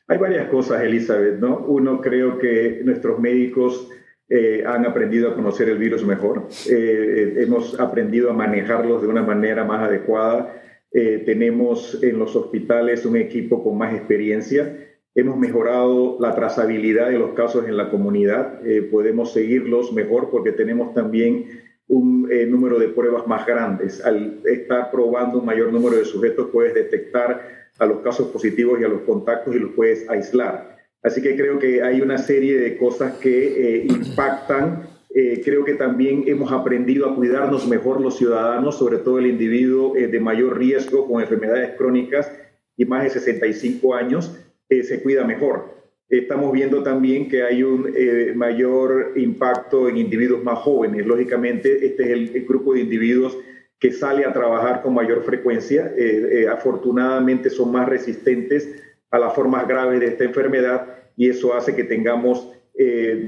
Hay 0.07 0.19
varias 0.19 0.49
cosas, 0.49 0.83
Elizabeth, 0.83 1.39
¿no? 1.39 1.59
Uno, 1.67 2.01
creo 2.01 2.39
que 2.39 2.83
nuestros 2.85 3.19
médicos 3.19 3.89
eh, 4.29 4.63
han 4.67 4.85
aprendido 4.87 5.31
a 5.31 5.35
conocer 5.35 5.69
el 5.69 5.79
virus 5.79 6.05
mejor, 6.05 6.49
eh, 6.69 7.35
hemos 7.39 7.79
aprendido 7.81 8.31
a 8.31 8.35
manejarlos 8.35 9.03
de 9.03 9.09
una 9.09 9.23
manera 9.23 9.65
más 9.65 9.89
adecuada, 9.89 10.63
eh, 10.93 11.23
tenemos 11.25 12.03
en 12.03 12.19
los 12.19 12.37
hospitales 12.37 13.05
un 13.07 13.17
equipo 13.17 13.65
con 13.65 13.79
más 13.79 13.95
experiencia, 13.95 14.79
hemos 15.15 15.37
mejorado 15.37 16.19
la 16.21 16.35
trazabilidad 16.35 17.09
de 17.09 17.19
los 17.19 17.33
casos 17.33 17.67
en 17.67 17.77
la 17.77 17.89
comunidad, 17.91 18.61
podemos 18.91 19.33
seguirlos 19.33 19.93
mejor 19.93 20.31
porque 20.31 20.53
tenemos 20.53 20.93
también 20.93 21.47
un 21.89 22.29
eh, 22.31 22.47
número 22.47 22.79
de 22.79 22.89
pruebas 22.89 23.27
más 23.27 23.47
grandes. 23.47 24.05
Al 24.05 24.41
estar 24.45 24.91
probando 24.91 25.39
un 25.39 25.47
mayor 25.47 25.73
número 25.73 25.97
de 25.97 26.05
sujetos, 26.05 26.49
puedes 26.51 26.75
detectar 26.75 27.64
a 27.79 27.87
los 27.87 28.01
casos 28.01 28.29
positivos 28.29 28.81
y 28.81 28.85
a 28.85 28.89
los 28.89 29.03
contactos 29.03 29.55
y 29.55 29.59
los 29.59 29.73
puedes 29.73 30.09
aislar. 30.09 30.79
Así 31.03 31.21
que 31.21 31.37
creo 31.37 31.59
que 31.59 31.83
hay 31.83 32.01
una 32.01 32.19
serie 32.19 32.59
de 32.59 32.77
cosas 32.77 33.15
que 33.15 33.79
eh, 33.79 33.87
impactan. 33.89 34.89
Eh, 35.15 35.43
creo 35.45 35.65
que 35.65 35.75
también 35.75 36.25
hemos 36.27 36.51
aprendido 36.51 37.09
a 37.09 37.15
cuidarnos 37.15 37.69
mejor 37.69 38.01
los 38.01 38.17
ciudadanos, 38.17 38.79
sobre 38.79 38.99
todo 38.99 39.19
el 39.19 39.27
individuo 39.27 39.95
de 39.95 40.21
mayor 40.21 40.59
riesgo 40.59 41.07
con 41.07 41.21
enfermedades 41.21 41.77
crónicas 41.77 42.31
y 42.77 42.85
más 42.85 43.05
de 43.05 43.11
65 43.11 43.95
años, 43.95 44.37
se 44.69 45.03
cuida 45.03 45.25
mejor. 45.25 45.75
Estamos 46.09 46.53
viendo 46.53 46.83
también 46.83 47.29
que 47.29 47.43
hay 47.43 47.63
un 47.63 47.93
eh, 47.97 48.33
mayor 48.35 49.15
impacto 49.17 49.89
en 49.89 49.97
individuos 49.97 50.45
más 50.45 50.59
jóvenes. 50.59 51.07
Lógicamente, 51.07 51.87
este 51.87 52.05
es 52.05 52.11
el, 52.11 52.45
grupo 52.47 52.75
de 52.75 52.81
individuos 52.81 53.37
que 53.79 53.93
sale 53.93 54.25
a 54.25 54.33
trabajar 54.33 54.83
con 54.83 54.95
mayor 54.95 55.23
frecuencia. 55.25 55.93
Eh, 55.97 56.43
eh, 56.43 56.49
afortunadamente 56.49 57.51
son 57.51 57.73
más 57.73 57.89
resistentes 57.89 58.83
a 59.11 59.19
las 59.19 59.35
formas 59.35 59.67
graves 59.69 60.01
de 60.01 60.07
esta 60.07 60.25
enfermedad 60.25 60.87
y 61.17 61.29
eso 61.29 61.55
hace 61.55 61.75
que 61.75 61.85
tengamos 61.85 62.51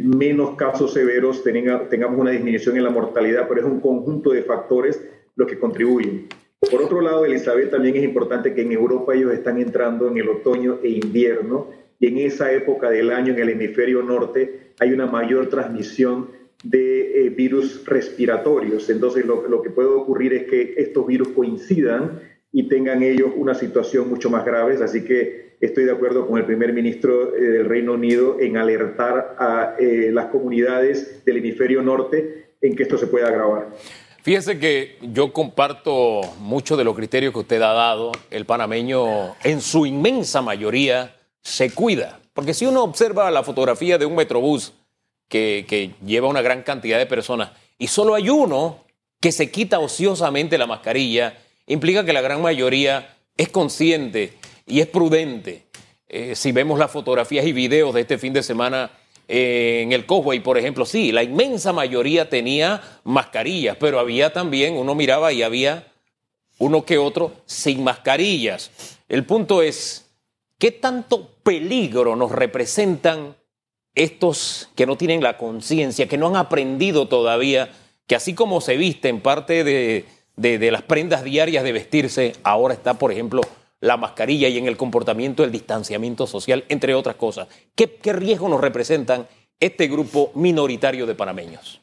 menos 0.03 0.57
casos 0.57 0.93
severos, 0.93 1.45
tengamos 1.45 2.19
una 2.19 2.33
disminución 2.33 2.77
en 2.77 2.83
la 2.83 2.91
mortalidad, 2.91 3.47
pero 3.47 3.61
es 3.61 3.67
un 3.67 3.79
conjunto 3.79 4.31
de 4.31 4.43
factores 4.43 5.01
los 5.37 5.47
que 5.47 5.57
contribuyen. 5.57 6.27
Por 6.59 6.83
otro 6.83 7.01
lado, 7.01 7.25
Elizabeth, 7.25 7.71
también 7.71 7.97
es 7.97 8.03
importante 8.03 8.55
que 8.55 8.63
en 8.63 8.73
Europa 8.73 9.15
ellos 9.15 9.33
están 9.33 9.61
entrando 9.61 10.09
en 10.09 10.19
el 10.19 10.29
otoño 10.29 10.79
e 10.83 10.89
invierno 10.89 11.69
y 11.99 12.09
en 12.09 12.19
esa 12.19 12.51
época 12.51 12.91
del 12.91 13.11
año 13.11 13.33
en 13.35 13.39
el 13.39 13.51
hemisferio 13.51 14.03
norte 14.03 14.73
hay 14.81 14.93
una 14.93 15.07
mayor 15.07 15.49
transmisión 15.49 16.29
de 16.63 17.27
eh, 17.27 17.31
virus 17.31 17.85
respiratorios. 17.85 18.89
Entonces 18.91 19.25
lo, 19.25 19.47
lo, 19.49 19.63
que 19.63 19.71
puede 19.71 19.89
ocurrir 19.89 20.33
es 20.33 20.45
que 20.45 20.75
estos 20.79 21.07
virus 21.07 21.29
coincidan 21.29 22.21
y 22.53 22.69
tengan 22.69 23.03
ellos 23.03 23.31
una 23.37 23.55
situación 23.55 24.09
mucho 24.09 24.31
más 24.31 24.45
grave. 24.45 24.83
Así 24.83 25.05
que 25.05 25.57
estoy 25.61 25.85
de 25.85 25.93
acuerdo 25.93 26.27
con 26.27 26.39
el 26.39 26.45
primer 26.45 26.73
ministro 26.73 27.35
eh, 27.35 27.41
del 27.41 27.67
Reino 27.67 27.95
Unido 27.95 28.39
en 28.41 28.57
alertar 28.57 29.37
a 29.39 29.75
eh, 29.79 30.11
las 30.13 30.27
comunidades 30.27 31.25
del 31.25 31.39
hemisferio 31.39 31.83
norte 31.83 32.57
en 32.61 32.75
que 32.75 32.85
esto 32.85 32.99
se 32.99 33.07
pueda 33.07 33.29
agravar. 33.29 33.69
Fíjese 34.23 34.59
que 34.59 34.97
yo 35.03 35.33
comparto 35.33 36.23
mucho 36.41 36.77
de 36.77 36.83
los 36.83 36.97
criterios 36.97 37.33
que 37.33 37.41
usted 37.41 37.63
ha 37.63 37.73
dado. 37.73 38.11
El 38.31 38.45
panameño, 38.45 39.37
en 39.45 39.61
su 39.61 39.87
inmensa 39.87 40.43
mayoría, 40.43 41.15
se 41.43 41.71
cuida. 41.71 42.19
Porque 42.35 42.53
si 42.53 42.67
uno 42.67 42.83
observa 42.83 43.31
la 43.31 43.45
fotografía 43.45 43.99
de 43.99 44.07
un 44.07 44.17
metrobús 44.17 44.75
que, 45.29 45.95
lleva 46.05 46.29
una 46.29 46.43
gran 46.43 46.63
cantidad 46.63 46.99
de 46.99 47.07
personas 47.07 47.51
y 47.79 47.89
solo 47.89 48.15
hay 48.15 48.29
uno 48.29 48.85
que 49.21 49.33
se 49.33 49.51
quita 49.51 49.79
ociosamente 49.79 50.59
la 50.59 50.67
mascarilla, 50.67 51.37
implica 51.67 52.05
que 52.05 52.13
la 52.13 52.21
gran 52.21 52.43
mayoría 52.43 53.17
es 53.37 53.49
consciente 53.49 54.35
y 54.67 54.81
es 54.81 54.87
prudente. 54.87 55.67
Eh, 56.09 56.35
si 56.35 56.53
vemos 56.53 56.79
las 56.79 56.91
fotografías 56.91 57.45
y 57.47 57.53
videos 57.53 57.95
de 57.95 58.03
este 58.03 58.19
fin 58.19 58.33
de 58.33 58.43
semana 58.43 58.91
eh, 59.27 59.81
en 59.83 59.93
el 59.93 60.07
Cosway, 60.07 60.41
por 60.41 60.59
ejemplo, 60.59 60.87
sí, 60.87 61.13
la 61.13 61.23
inmensa 61.23 61.73
mayoría 61.73 62.29
tenía 62.29 62.83
mascarillas, 63.05 63.77
pero 63.81 63.99
había 63.99 64.33
también, 64.33 64.77
uno 64.77 64.95
miraba 64.95 65.33
y 65.33 65.43
había 65.43 65.87
uno 66.59 66.85
que 66.85 66.99
otro 66.99 67.33
sin 67.47 67.83
mascarillas. 67.83 68.71
El 69.09 69.25
punto 69.25 69.63
es, 69.63 70.07
¿Qué 70.59 70.73
tanto 70.73 71.29
peligro 71.43 72.17
nos 72.17 72.33
representan 72.33 73.37
estos 73.97 74.71
que 74.77 74.87
no 74.87 74.97
tienen 74.97 75.23
la 75.23 75.37
conciencia, 75.37 76.07
que 76.07 76.19
no 76.19 76.29
han 76.29 76.37
aprendido 76.37 77.09
todavía, 77.09 77.71
que 78.07 78.15
así 78.15 78.35
como 78.35 78.61
se 78.61 78.77
viste 78.77 79.09
en 79.09 79.21
parte 79.21 79.65
de, 79.65 80.05
las 80.71 80.83
prendas 80.83 81.25
diarias 81.25 81.65
de 81.65 81.73
vestirse, 81.73 82.35
ahora 82.45 82.75
está, 82.75 82.95
por 82.95 83.11
ejemplo, 83.11 83.41
la 83.81 83.97
mascarilla 83.97 84.49
y 84.49 84.59
en 84.59 84.67
el 84.67 84.77
comportamiento 84.77 85.43
el 85.43 85.51
distanciamiento 85.51 86.27
social, 86.27 86.65
entre 86.69 86.95
otras 86.95 87.17
cosas? 87.17 87.49
¿Qué, 87.75 87.97
qué 88.01 88.13
riesgo 88.13 88.49
nos 88.49 88.61
representan 88.61 89.27
este 89.59 89.89
grupo 89.89 90.31
minoritario 90.35 91.07
de 91.07 91.15
panameños? 91.15 91.81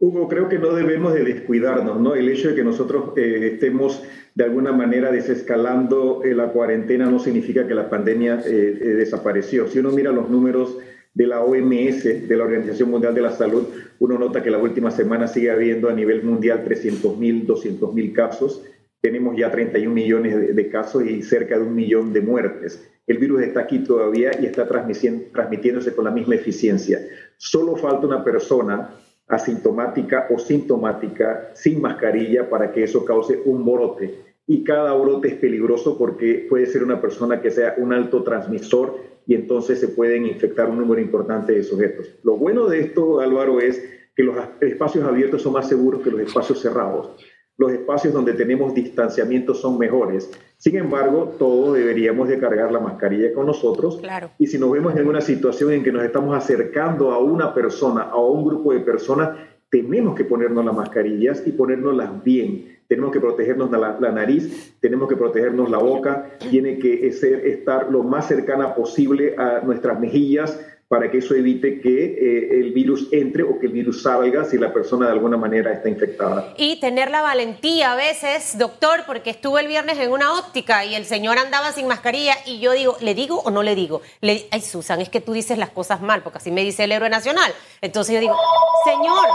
Hugo, 0.00 0.28
creo 0.28 0.48
que 0.48 0.58
no 0.58 0.74
debemos 0.74 1.12
de 1.12 1.24
descuidarnos, 1.24 2.00
¿no? 2.00 2.14
El 2.14 2.28
hecho 2.28 2.48
de 2.48 2.54
que 2.54 2.64
nosotros 2.64 3.12
eh, 3.16 3.50
estemos 3.52 4.02
de 4.34 4.44
alguna 4.44 4.72
manera 4.72 5.12
desescalando 5.12 6.22
eh, 6.24 6.34
la 6.34 6.48
cuarentena 6.48 7.06
no 7.06 7.18
significa 7.18 7.66
que 7.66 7.74
la 7.74 7.90
pandemia 7.90 8.42
eh, 8.46 8.50
desapareció. 8.96 9.68
Si 9.68 9.78
uno 9.78 9.90
mira 9.90 10.10
los 10.10 10.30
números 10.30 10.78
de 11.14 11.26
la 11.28 11.40
OMS, 11.40 12.04
de 12.28 12.36
la 12.36 12.44
Organización 12.44 12.90
Mundial 12.90 13.14
de 13.14 13.22
la 13.22 13.30
Salud, 13.30 13.68
uno 14.00 14.18
nota 14.18 14.42
que 14.42 14.50
la 14.50 14.58
última 14.58 14.90
semana 14.90 15.28
sigue 15.28 15.50
habiendo 15.50 15.88
a 15.88 15.92
nivel 15.92 16.24
mundial 16.24 16.64
300.000, 16.66 17.46
200.000 17.46 18.12
casos. 18.12 18.62
Tenemos 19.00 19.36
ya 19.36 19.50
31 19.50 19.94
millones 19.94 20.54
de, 20.54 20.68
casos 20.68 21.04
y 21.04 21.22
cerca 21.22 21.56
de 21.56 21.64
un 21.64 21.74
millón 21.74 22.12
de 22.12 22.20
muertes. 22.20 22.90
El 23.06 23.18
virus 23.18 23.42
está 23.42 23.60
aquí 23.60 23.80
todavía 23.80 24.32
y 24.40 24.46
está 24.46 24.66
transmitiéndose 24.66 25.94
con 25.94 26.04
la 26.04 26.10
misma 26.10 26.34
eficiencia. 26.34 27.00
Solo 27.36 27.76
falta 27.76 28.06
una 28.06 28.24
persona 28.24 28.96
asintomática 29.28 30.26
o 30.30 30.38
sintomática 30.38 31.50
sin 31.54 31.80
mascarilla 31.80 32.48
para 32.48 32.72
que 32.72 32.82
eso 32.82 33.04
cause 33.04 33.40
un 33.44 33.64
brote. 33.64 34.14
Y 34.46 34.64
cada 34.64 34.92
brote 34.94 35.28
es 35.28 35.34
peligroso 35.34 35.96
porque 35.96 36.46
puede 36.48 36.66
ser 36.66 36.82
una 36.82 37.00
persona 37.00 37.40
que 37.40 37.50
sea 37.50 37.74
un 37.78 37.92
alto 37.92 38.22
transmisor 38.22 39.13
y 39.26 39.34
entonces 39.34 39.80
se 39.80 39.88
pueden 39.88 40.26
infectar 40.26 40.68
un 40.68 40.78
número 40.78 41.00
importante 41.00 41.52
de 41.52 41.62
sujetos. 41.62 42.14
Lo 42.22 42.36
bueno 42.36 42.66
de 42.66 42.80
esto, 42.80 43.20
Álvaro, 43.20 43.60
es 43.60 43.82
que 44.14 44.22
los 44.22 44.36
espacios 44.60 45.04
abiertos 45.04 45.42
son 45.42 45.54
más 45.54 45.68
seguros 45.68 46.02
que 46.02 46.10
los 46.10 46.20
espacios 46.20 46.60
cerrados 46.60 47.16
los 47.56 47.72
espacios 47.72 48.12
donde 48.12 48.32
tenemos 48.32 48.74
distanciamiento 48.74 49.54
son 49.54 49.78
mejores. 49.78 50.30
Sin 50.56 50.76
embargo, 50.76 51.34
todos 51.38 51.76
deberíamos 51.76 52.28
de 52.28 52.38
cargar 52.38 52.72
la 52.72 52.80
mascarilla 52.80 53.32
con 53.32 53.46
nosotros. 53.46 53.98
Claro. 53.98 54.30
Y 54.38 54.46
si 54.46 54.58
nos 54.58 54.72
vemos 54.72 54.96
en 54.96 55.06
una 55.06 55.20
situación 55.20 55.72
en 55.72 55.84
que 55.84 55.92
nos 55.92 56.04
estamos 56.04 56.36
acercando 56.36 57.12
a 57.12 57.18
una 57.18 57.54
persona, 57.54 58.02
a 58.02 58.18
un 58.18 58.44
grupo 58.44 58.72
de 58.72 58.80
personas, 58.80 59.38
tenemos 59.70 60.16
que 60.16 60.24
ponernos 60.24 60.64
las 60.64 60.74
mascarillas 60.74 61.42
y 61.46 61.52
ponérnoslas 61.52 62.22
bien. 62.24 62.73
Tenemos 62.88 63.12
que 63.12 63.20
protegernos 63.20 63.70
la, 63.70 63.98
la 63.98 64.12
nariz, 64.12 64.76
tenemos 64.80 65.08
que 65.08 65.16
protegernos 65.16 65.70
la 65.70 65.78
boca, 65.78 66.30
tiene 66.50 66.78
que 66.78 67.10
ser, 67.12 67.46
estar 67.46 67.90
lo 67.90 68.02
más 68.02 68.28
cercana 68.28 68.74
posible 68.74 69.34
a 69.38 69.60
nuestras 69.60 69.98
mejillas, 69.98 70.58
para 70.88 71.10
que 71.10 71.18
eso 71.18 71.34
evite 71.34 71.80
que 71.80 72.04
eh, 72.04 72.60
el 72.60 72.72
virus 72.72 73.08
entre 73.10 73.42
o 73.42 73.58
que 73.58 73.66
el 73.66 73.72
virus 73.72 74.02
salga 74.02 74.44
si 74.44 74.58
la 74.58 74.72
persona 74.72 75.06
de 75.06 75.12
alguna 75.12 75.36
manera 75.36 75.72
está 75.72 75.88
infectada. 75.88 76.54
Y 76.56 76.78
tener 76.78 77.10
la 77.10 77.22
valentía 77.22 77.92
a 77.92 77.96
veces, 77.96 78.58
doctor, 78.58 79.00
porque 79.06 79.30
estuve 79.30 79.60
el 79.60 79.66
viernes 79.66 79.98
en 79.98 80.12
una 80.12 80.38
óptica 80.38 80.84
y 80.84 80.94
el 80.94 81.04
señor 81.04 81.38
andaba 81.38 81.72
sin 81.72 81.88
mascarilla 81.88 82.34
y 82.46 82.60
yo 82.60 82.72
digo, 82.72 82.96
¿le 83.00 83.14
digo 83.14 83.40
o 83.40 83.50
no 83.50 83.62
le 83.62 83.74
digo? 83.74 84.02
Le, 84.20 84.46
Ay, 84.50 84.60
Susan, 84.60 85.00
es 85.00 85.08
que 85.08 85.20
tú 85.20 85.32
dices 85.32 85.58
las 85.58 85.70
cosas 85.70 86.00
mal, 86.00 86.22
porque 86.22 86.38
así 86.38 86.50
me 86.50 86.62
dice 86.62 86.84
el 86.84 86.92
héroe 86.92 87.08
nacional. 87.08 87.50
Entonces 87.80 88.14
yo 88.14 88.20
digo, 88.20 88.36
señor, 88.84 89.26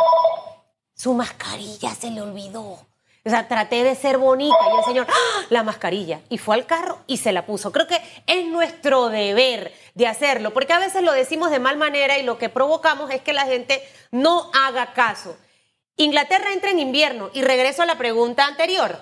su 0.93 1.13
mascarilla 1.13 1.89
se 1.89 2.11
le 2.11 2.21
olvidó. 2.21 2.77
O 3.25 3.29
sea, 3.29 3.47
traté 3.47 3.83
de 3.83 3.95
ser 3.95 4.17
bonita 4.17 4.57
y 4.73 4.77
el 4.77 4.83
señor, 4.85 5.07
¡ah! 5.09 5.45
la 5.49 5.63
mascarilla. 5.63 6.21
Y 6.29 6.37
fue 6.37 6.55
al 6.55 6.65
carro 6.65 6.99
y 7.05 7.17
se 7.17 7.33
la 7.33 7.45
puso. 7.45 7.71
Creo 7.71 7.85
que 7.85 8.01
es 8.27 8.45
nuestro 8.45 9.09
deber 9.09 9.73
de 9.93 10.07
hacerlo, 10.07 10.51
porque 10.51 10.73
a 10.73 10.79
veces 10.79 11.03
lo 11.03 11.11
decimos 11.11 11.51
de 11.51 11.59
mal 11.59 11.77
manera 11.77 12.17
y 12.17 12.23
lo 12.23 12.37
que 12.37 12.47
provocamos 12.47 13.11
es 13.11 13.21
que 13.21 13.33
la 13.33 13.45
gente 13.45 13.83
no 14.11 14.49
haga 14.53 14.93
caso. 14.93 15.35
Inglaterra 15.97 16.53
entra 16.53 16.71
en 16.71 16.79
invierno 16.79 17.29
y 17.33 17.41
regreso 17.41 17.81
a 17.81 17.85
la 17.85 17.97
pregunta 17.97 18.45
anterior. 18.45 18.97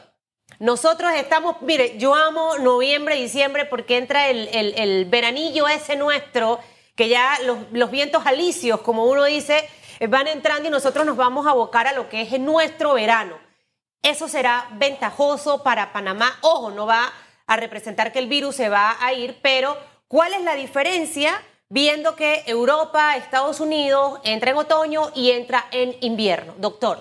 Nosotros 0.59 1.11
estamos, 1.13 1.61
mire, 1.61 1.99
yo 1.99 2.15
amo 2.15 2.57
noviembre, 2.57 3.15
diciembre 3.15 3.65
porque 3.65 3.97
entra 3.97 4.29
el, 4.29 4.49
el, 4.51 5.05
veranillo 5.05 5.67
ese 5.67 5.95
nuestro, 5.95 6.59
que 6.95 7.07
ya 7.07 7.37
los, 7.45 7.59
los 7.71 7.91
vientos 7.91 8.25
alicios, 8.25 8.81
como 8.81 9.05
uno 9.05 9.25
dice, 9.25 9.69
van 10.09 10.27
entrando 10.27 10.67
y 10.67 10.71
nosotros 10.71 11.05
nos 11.05 11.17
vamos 11.17 11.45
a 11.45 11.51
abocar 11.51 11.85
a 11.85 11.93
lo 11.93 12.09
que 12.09 12.21
es 12.21 12.39
nuestro 12.39 12.95
verano. 12.95 13.46
Eso 14.03 14.27
será 14.27 14.69
ventajoso 14.79 15.63
para 15.63 15.91
Panamá. 15.91 16.31
Ojo, 16.41 16.71
no 16.71 16.85
va 16.85 17.11
a 17.47 17.57
representar 17.57 18.11
que 18.11 18.19
el 18.19 18.27
virus 18.27 18.55
se 18.55 18.69
va 18.69 18.95
a 19.01 19.13
ir, 19.13 19.35
pero 19.41 19.75
¿cuál 20.07 20.33
es 20.33 20.43
la 20.43 20.55
diferencia 20.55 21.31
viendo 21.69 22.15
que 22.15 22.43
Europa, 22.45 23.15
Estados 23.17 23.59
Unidos 23.59 24.19
entra 24.23 24.51
en 24.51 24.57
otoño 24.57 25.01
y 25.15 25.31
entra 25.31 25.65
en 25.71 25.93
invierno? 26.01 26.53
Doctor. 26.59 26.99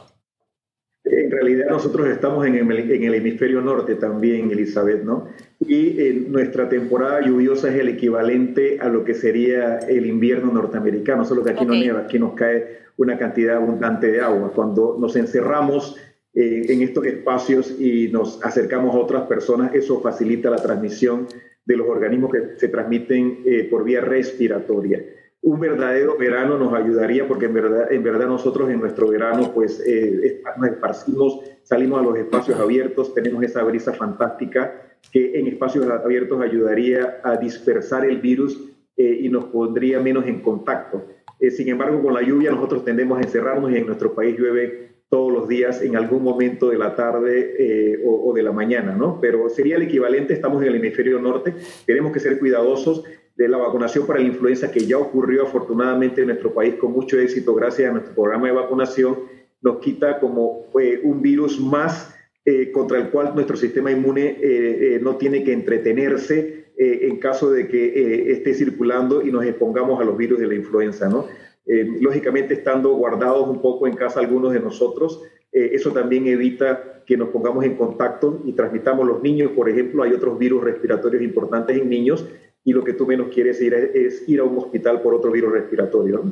En 1.05 1.31
realidad 1.31 1.67
nosotros 1.71 2.09
estamos 2.09 2.45
en 2.47 2.57
el, 2.57 3.15
hemisferio 3.15 3.61
norte 3.61 3.95
también, 3.95 4.51
Elizabeth, 4.51 5.05
¿no? 5.05 5.29
Y 5.61 6.01
eh, 6.01 6.25
nuestra 6.29 6.69
temporada 6.69 7.21
lluviosa 7.21 7.69
es 7.69 7.77
el 7.77 7.89
equivalente 7.89 8.79
a 8.81 8.89
lo 8.89 9.05
que 9.05 9.15
sería 9.15 9.79
el 9.79 10.07
invierno 10.07 10.53
norteamericano, 10.53 11.25
solo 11.25 11.45
que 11.45 11.51
aquí 11.51 11.65
no 11.65 11.75
nieva, 11.75 12.01
aquí 12.01 12.19
nos 12.19 12.35
cae 12.35 12.87
una 12.97 13.17
cantidad 13.19 13.57
abundante 13.57 14.11
de 14.11 14.21
agua. 14.21 14.51
Cuando 14.53 14.97
nos 14.99 15.15
encerramos 15.15 15.97
eh, 16.37 16.67
en 16.69 16.83
estos 16.83 17.05
espacios 17.07 17.75
y 17.81 18.09
nos 18.09 18.45
acercamos 18.45 18.95
a 18.95 18.99
otras 18.99 19.27
personas, 19.27 19.75
eso 19.75 20.01
facilita 20.01 20.51
la 20.51 20.63
transmisión 20.63 21.27
de 21.65 21.77
los 21.77 21.89
organismos 21.89 22.31
que 22.31 22.59
se 22.59 22.69
transmiten 22.69 23.41
eh, 23.45 23.65
por 23.69 23.83
vía 23.83 24.01
respiratoria. 24.01 25.05
un 25.43 25.59
verdadero 25.59 26.17
verano 26.17 26.59
nos 26.59 26.73
ayudaría 26.73 27.27
porque 27.27 27.47
en 27.47 27.55
verdad, 27.55 27.93
en 27.93 28.03
verdad 28.03 28.27
nosotros 28.27 28.71
en 28.71 28.81
nuestro 28.81 29.09
verano 29.09 29.53
pues 29.53 29.83
eh, 29.85 30.43
nos 30.57 30.69
esparcimos, 30.69 31.41
salimos 31.65 32.01
a 32.01 32.03
los 32.03 32.17
espacios 32.17 32.61
abiertos, 32.61 33.15
tenemos 33.15 33.43
esa 33.43 33.65
brisa 33.65 33.93
fantástica 33.93 34.87
que 35.13 35.39
en 35.39 35.47
espacios 35.47 35.89
abiertos 35.89 36.41
ayudaría 36.41 37.21
a 37.23 37.37
dispersar 37.37 38.05
el 38.05 38.21
virus 38.21 38.61
eh, 38.97 39.19
y 39.23 39.29
nos 39.29 39.47
pondría 39.47 40.01
menos 40.01 40.27
en 40.27 40.41
contacto. 40.41 41.05
Eh, 41.39 41.51
sin 41.51 41.69
embargo, 41.69 42.03
con 42.03 42.15
la 42.15 42.23
lluvia 42.23 42.51
nosotros 42.51 42.85
tendemos 42.85 43.19
a 43.19 43.23
encerrarnos 43.23 43.71
y 43.71 43.77
en 43.77 43.87
nuestro 43.87 44.15
país 44.15 44.39
llueve 44.39 44.96
todos 45.09 45.33
los 45.33 45.49
días 45.49 45.83
en 45.83 45.97
algún 45.97 46.23
momento 46.23 46.71
de 46.71 46.79
la 46.79 46.95
tarde 46.97 48.01
o, 48.05 48.31
o, 48.31 48.35
de 48.35 48.43
la 48.43 48.53
mañana, 48.53 48.93
¿no? 48.93 49.21
Pero 49.21 49.49
sería 49.49 49.77
el 49.77 49.83
equivalente, 49.83 50.35
estamos 50.35 50.63
en 50.63 50.69
el 50.69 50.77
hemisferio 50.77 51.21
norte, 51.21 51.55
tenemos 51.87 52.13
que 52.13 52.21
ser 52.21 52.39
cuidadosos 52.39 53.05
de 53.37 53.49
la 53.49 53.59
vacunación 53.59 54.07
para 54.07 54.21
la 54.21 54.27
influenza 54.27 54.71
que 54.71 54.87
ya 54.87 54.99
ocurrió 54.99 55.45
afortunadamente 55.45 56.23
en 56.23 56.29
nuestro 56.29 56.55
país 56.55 56.75
con 56.77 56.93
mucho 56.93 57.19
éxito 57.21 57.55
gracias 57.55 57.91
a 57.91 57.93
nuestro 57.93 58.15
programa 58.15 58.47
de 58.47 58.55
vacunación, 58.55 59.19
nos 59.61 59.79
quita 59.79 60.19
como 60.19 60.67
eh, 60.81 61.01
un 61.03 61.21
virus 61.21 61.61
más 61.61 62.15
eh, 62.45 62.71
contra 62.73 62.99
el 62.99 63.11
cual 63.11 63.35
nuestro 63.35 63.57
sistema 63.57 63.91
inmune 63.91 64.39
eh, 64.41 64.99
no 65.03 65.17
tiene 65.17 65.45
que 65.45 65.53
entretenerse 65.53 66.65
en 66.79 67.17
caso 67.21 67.51
de 67.51 67.69
que 67.69 68.31
esté 68.33 68.53
circulando 68.53 69.23
y 69.23 69.33
nos 69.33 69.47
expongamos 69.47 69.99
a 69.99 70.05
los 70.05 70.15
virus 70.15 70.39
de 70.39 70.47
la 70.47 70.57
influenza. 70.57 71.09
¿no? 71.09 71.27
Lógicamente, 71.67 72.55
estando 72.55 72.95
guardados 72.95 73.49
un 73.49 73.61
poco 73.61 73.87
en 73.87 73.97
casa 73.97 74.21
algunos 74.21 74.53
de 74.53 74.61
nosotros, 74.61 75.21
eso 75.53 75.93
también 75.93 76.27
evita 76.27 77.03
que 77.07 77.17
nos 77.17 77.31
pongamos 77.31 77.65
en 77.65 77.77
contacto 77.77 78.41
y 78.45 78.53
transmitamos 78.53 79.07
los 79.07 79.23
niños, 79.23 79.53
por 79.53 79.69
ejemplo, 79.69 80.03
hay 80.03 80.13
otros 80.13 80.39
virus 80.39 80.63
respiratorios 80.63 81.23
importantes 81.23 81.77
en 81.77 81.89
niños 81.89 82.25
y 82.65 82.73
lo 82.73 82.83
que 82.83 82.93
tú 82.93 83.07
menos 83.07 83.29
quieres 83.33 83.61
ir 83.63 83.75
es 83.75 84.29
ir 84.29 84.41
a 84.41 84.45
un 84.45 84.59
hospital 84.59 85.01
por 85.01 85.15
otro 85.15 85.31
virus 85.31 85.53
respiratorio. 85.53 86.25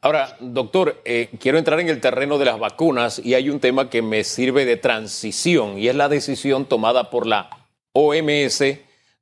Ahora, 0.00 0.36
doctor, 0.40 0.96
eh, 1.04 1.28
quiero 1.38 1.58
entrar 1.58 1.80
en 1.80 1.88
el 1.88 2.00
terreno 2.00 2.38
de 2.38 2.46
las 2.46 2.58
vacunas 2.58 3.18
y 3.24 3.34
hay 3.34 3.48
un 3.48 3.60
tema 3.60 3.88
que 3.88 4.02
me 4.02 4.24
sirve 4.24 4.64
de 4.64 4.76
transición 4.76 5.78
y 5.78 5.88
es 5.88 5.94
la 5.94 6.08
decisión 6.08 6.66
tomada 6.66 7.10
por 7.10 7.26
la 7.26 7.48
OMS 7.92 8.58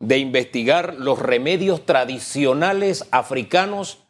de 0.00 0.18
investigar 0.18 0.96
los 0.98 1.20
remedios 1.20 1.86
tradicionales 1.86 3.06
africanos 3.12 4.01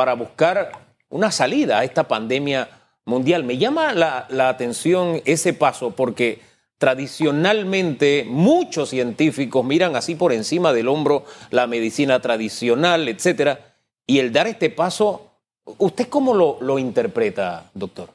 para 0.00 0.14
buscar 0.14 0.72
una 1.10 1.30
salida 1.30 1.78
a 1.78 1.84
esta 1.84 2.08
pandemia 2.08 2.70
mundial. 3.04 3.44
Me 3.44 3.58
llama 3.58 3.92
la, 3.92 4.48
atención 4.48 5.20
ese 5.26 5.52
paso 5.52 5.90
porque 5.90 6.38
Tradicionalmente, 6.78 8.24
muchos 8.26 8.88
científicos 8.88 9.62
miran 9.62 9.96
así 9.96 10.14
por 10.14 10.32
encima 10.32 10.72
del 10.72 10.88
hombro 10.88 11.26
la 11.50 11.66
medicina 11.66 12.20
tradicional, 12.20 13.06
etcétera, 13.06 13.74
y 14.06 14.18
el 14.18 14.32
dar 14.32 14.46
este 14.46 14.70
paso, 14.70 15.30
¿usted 15.76 16.06
cómo 16.08 16.32
lo, 16.32 16.56
lo 16.62 16.78
interpreta, 16.78 17.70
doctor? 17.74 18.08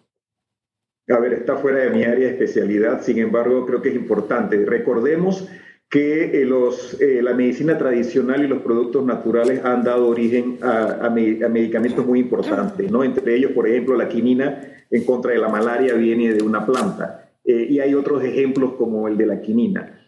A 1.07 1.19
ver, 1.19 1.33
está 1.33 1.57
fuera 1.57 1.81
de 1.81 1.91
mi 1.91 2.03
área 2.03 2.25
de 2.25 2.31
especialidad, 2.31 3.03
sin 3.03 3.19
embargo, 3.19 3.67
creo 3.67 3.83
que 3.83 3.89
es 3.89 3.95
importante. 3.95 4.57
Recordemos 4.65 5.47
que 5.89 6.41
eh, 6.41 6.45
los, 6.45 6.99
eh, 6.99 7.21
la 7.21 7.33
medicina 7.33 7.77
tradicional 7.77 8.43
y 8.43 8.47
los 8.47 8.61
productos 8.61 9.05
naturales 9.05 9.63
han 9.63 9.83
dado 9.83 10.07
origen 10.07 10.57
a, 10.61 11.09
medicamentos 11.09 12.05
muy 12.05 12.19
importantes, 12.19 12.91
¿no? 12.91 13.03
Entre 13.03 13.35
ellos, 13.35 13.51
por 13.51 13.67
ejemplo, 13.67 13.95
la 13.95 14.09
quinina 14.09 14.61
en 14.89 15.03
contra 15.03 15.31
de 15.31 15.39
la 15.39 15.47
malaria 15.47 15.93
viene 15.93 16.33
de 16.33 16.43
una 16.43 16.65
planta. 16.65 17.31
Eh, 17.43 17.67
y 17.69 17.79
hay 17.79 17.93
otros 17.93 18.23
ejemplos 18.23 18.73
como 18.73 19.07
el 19.07 19.17
de 19.17 19.25
la 19.27 19.41
quinina. 19.41 20.01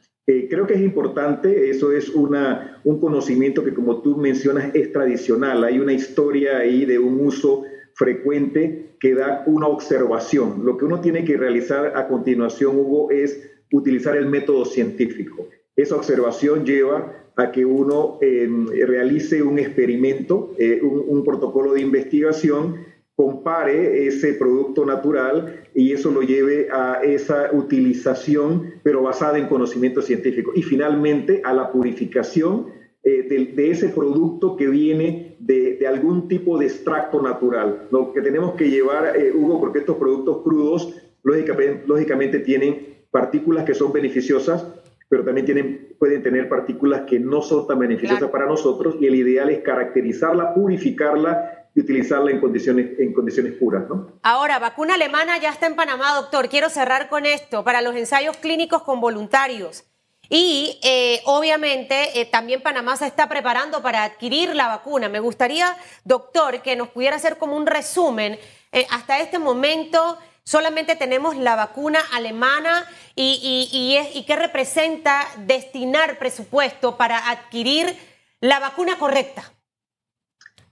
Creo 0.49 0.67
que 0.67 0.73
es 0.73 0.81
importante, 0.81 1.69
eso 1.69 1.93
es 1.93 2.09
una, 2.09 2.81
un 2.83 2.99
conocimiento 2.99 3.63
que 3.63 3.73
como 3.73 4.01
tú 4.01 4.17
mencionas 4.17 4.75
es 4.75 4.91
tradicional, 4.91 5.63
hay 5.63 5.79
una 5.79 5.93
historia 5.93 6.57
ahí 6.57 6.83
de 6.83 6.99
un 6.99 7.25
uso 7.25 7.63
frecuente 7.93 8.87
que 8.99 9.15
da 9.15 9.43
una 9.45 9.67
observación. 9.67 10.65
Lo 10.65 10.75
que 10.75 10.83
uno 10.83 10.99
tiene 10.99 11.23
que 11.23 11.37
realizar 11.37 11.93
a 11.95 12.09
continuación, 12.09 12.77
Hugo, 12.77 13.09
es 13.09 13.41
utilizar 13.71 14.17
el 14.17 14.25
método 14.25 14.65
científico. 14.65 15.47
Esa 15.77 15.95
observación 15.95 16.65
lleva 16.65 17.13
a 17.35 17.51
que 17.51 17.63
uno 17.63 18.17
em, 18.19 18.67
realice 18.67 19.43
un 19.43 19.59
experimento, 19.59 20.55
eh, 20.57 20.81
un, 20.81 21.23
protocolo 21.23 21.73
de 21.73 21.81
investigación 21.81 22.77
compare 23.15 24.07
ese 24.07 24.33
producto 24.33 24.85
natural 24.85 25.63
y 25.75 25.91
eso 25.91 26.09
lo 26.11 26.23
lleve 26.23 26.67
a 26.71 27.01
esa 27.03 27.49
utilización, 27.51 28.73
pero 28.83 29.03
basada 29.03 29.37
en 29.37 29.47
conocimiento 29.47 30.01
científico. 30.01 30.51
Y 30.55 30.63
finalmente 30.63 31.41
a 31.43 31.53
la 31.53 31.71
purificación 31.71 32.67
eh, 33.03 33.51
de, 33.55 33.71
ese 33.71 33.89
producto 33.89 34.55
que 34.55 34.67
viene 34.67 35.35
de, 35.39 35.85
algún 35.87 36.27
tipo 36.27 36.57
de 36.57 36.65
extracto 36.65 37.21
natural. 37.21 37.87
Lo 37.91 38.13
que 38.13 38.21
tenemos 38.21 38.55
que 38.55 38.69
llevar, 38.69 39.15
eh, 39.15 39.31
Hugo, 39.31 39.59
porque 39.59 39.79
estos 39.79 39.97
productos 39.97 40.41
crudos 40.41 40.95
lógicamente 41.23 42.39
tienen 42.39 42.97
partículas 43.11 43.63
que 43.63 43.73
son 43.73 43.93
beneficiosas, 43.93 44.65
pero 45.09 45.23
también 45.23 45.45
tienen, 45.45 45.95
pueden 45.97 46.21
tener 46.21 46.49
partículas 46.49 47.01
que 47.07 47.19
no 47.19 47.41
son 47.41 47.67
tan 47.67 47.79
beneficiosas 47.79 48.29
para 48.29 48.45
nosotros 48.45 48.95
y 48.99 49.07
el 49.07 49.15
ideal 49.15 49.49
es 49.49 49.59
caracterizarla, 49.59 50.53
purificarla 50.53 51.69
y 51.73 51.81
utilizarla 51.81 52.31
en 52.31 52.41
condiciones, 52.41 52.99
en 52.99 53.13
condiciones 53.13 53.53
puras. 53.53 53.87
¿no? 53.87 54.19
Ahora, 54.23 54.59
vacuna 54.59 54.95
alemana 54.95 55.37
ya 55.37 55.49
está 55.49 55.67
en 55.67 55.75
Panamá, 55.75 56.15
doctor. 56.15 56.49
Quiero 56.49 56.69
cerrar 56.69 57.07
con 57.07 57.25
esto, 57.25 57.63
para 57.63 57.81
los 57.81 57.95
ensayos 57.95 58.35
clínicos 58.37 58.83
con 58.83 58.99
voluntarios. 58.99 59.85
Y 60.29 60.79
eh, 60.83 61.21
obviamente 61.25 62.19
eh, 62.19 62.25
también 62.25 62.61
Panamá 62.61 62.97
se 62.97 63.07
está 63.07 63.29
preparando 63.29 63.81
para 63.81 64.03
adquirir 64.03 64.55
la 64.55 64.67
vacuna. 64.67 65.07
Me 65.07 65.19
gustaría, 65.19 65.75
doctor, 66.03 66.61
que 66.61 66.75
nos 66.75 66.89
pudiera 66.89 67.15
hacer 67.15 67.37
como 67.37 67.55
un 67.55 67.65
resumen. 67.65 68.37
Eh, 68.73 68.85
hasta 68.89 69.19
este 69.19 69.39
momento 69.39 70.17
solamente 70.47 70.95
tenemos 70.95 71.35
la 71.35 71.57
vacuna 71.57 71.99
alemana 72.13 72.85
y, 73.15 73.39
y, 73.43 73.77
y, 73.77 74.19
y 74.19 74.23
qué 74.25 74.37
representa 74.37 75.25
destinar 75.45 76.17
presupuesto 76.19 76.95
para 76.95 77.29
adquirir 77.29 77.93
la 78.39 78.59
vacuna 78.59 78.97
correcta 78.97 79.51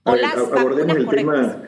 abordemos 0.06 0.96
el 0.96 1.08
tema. 1.08 1.62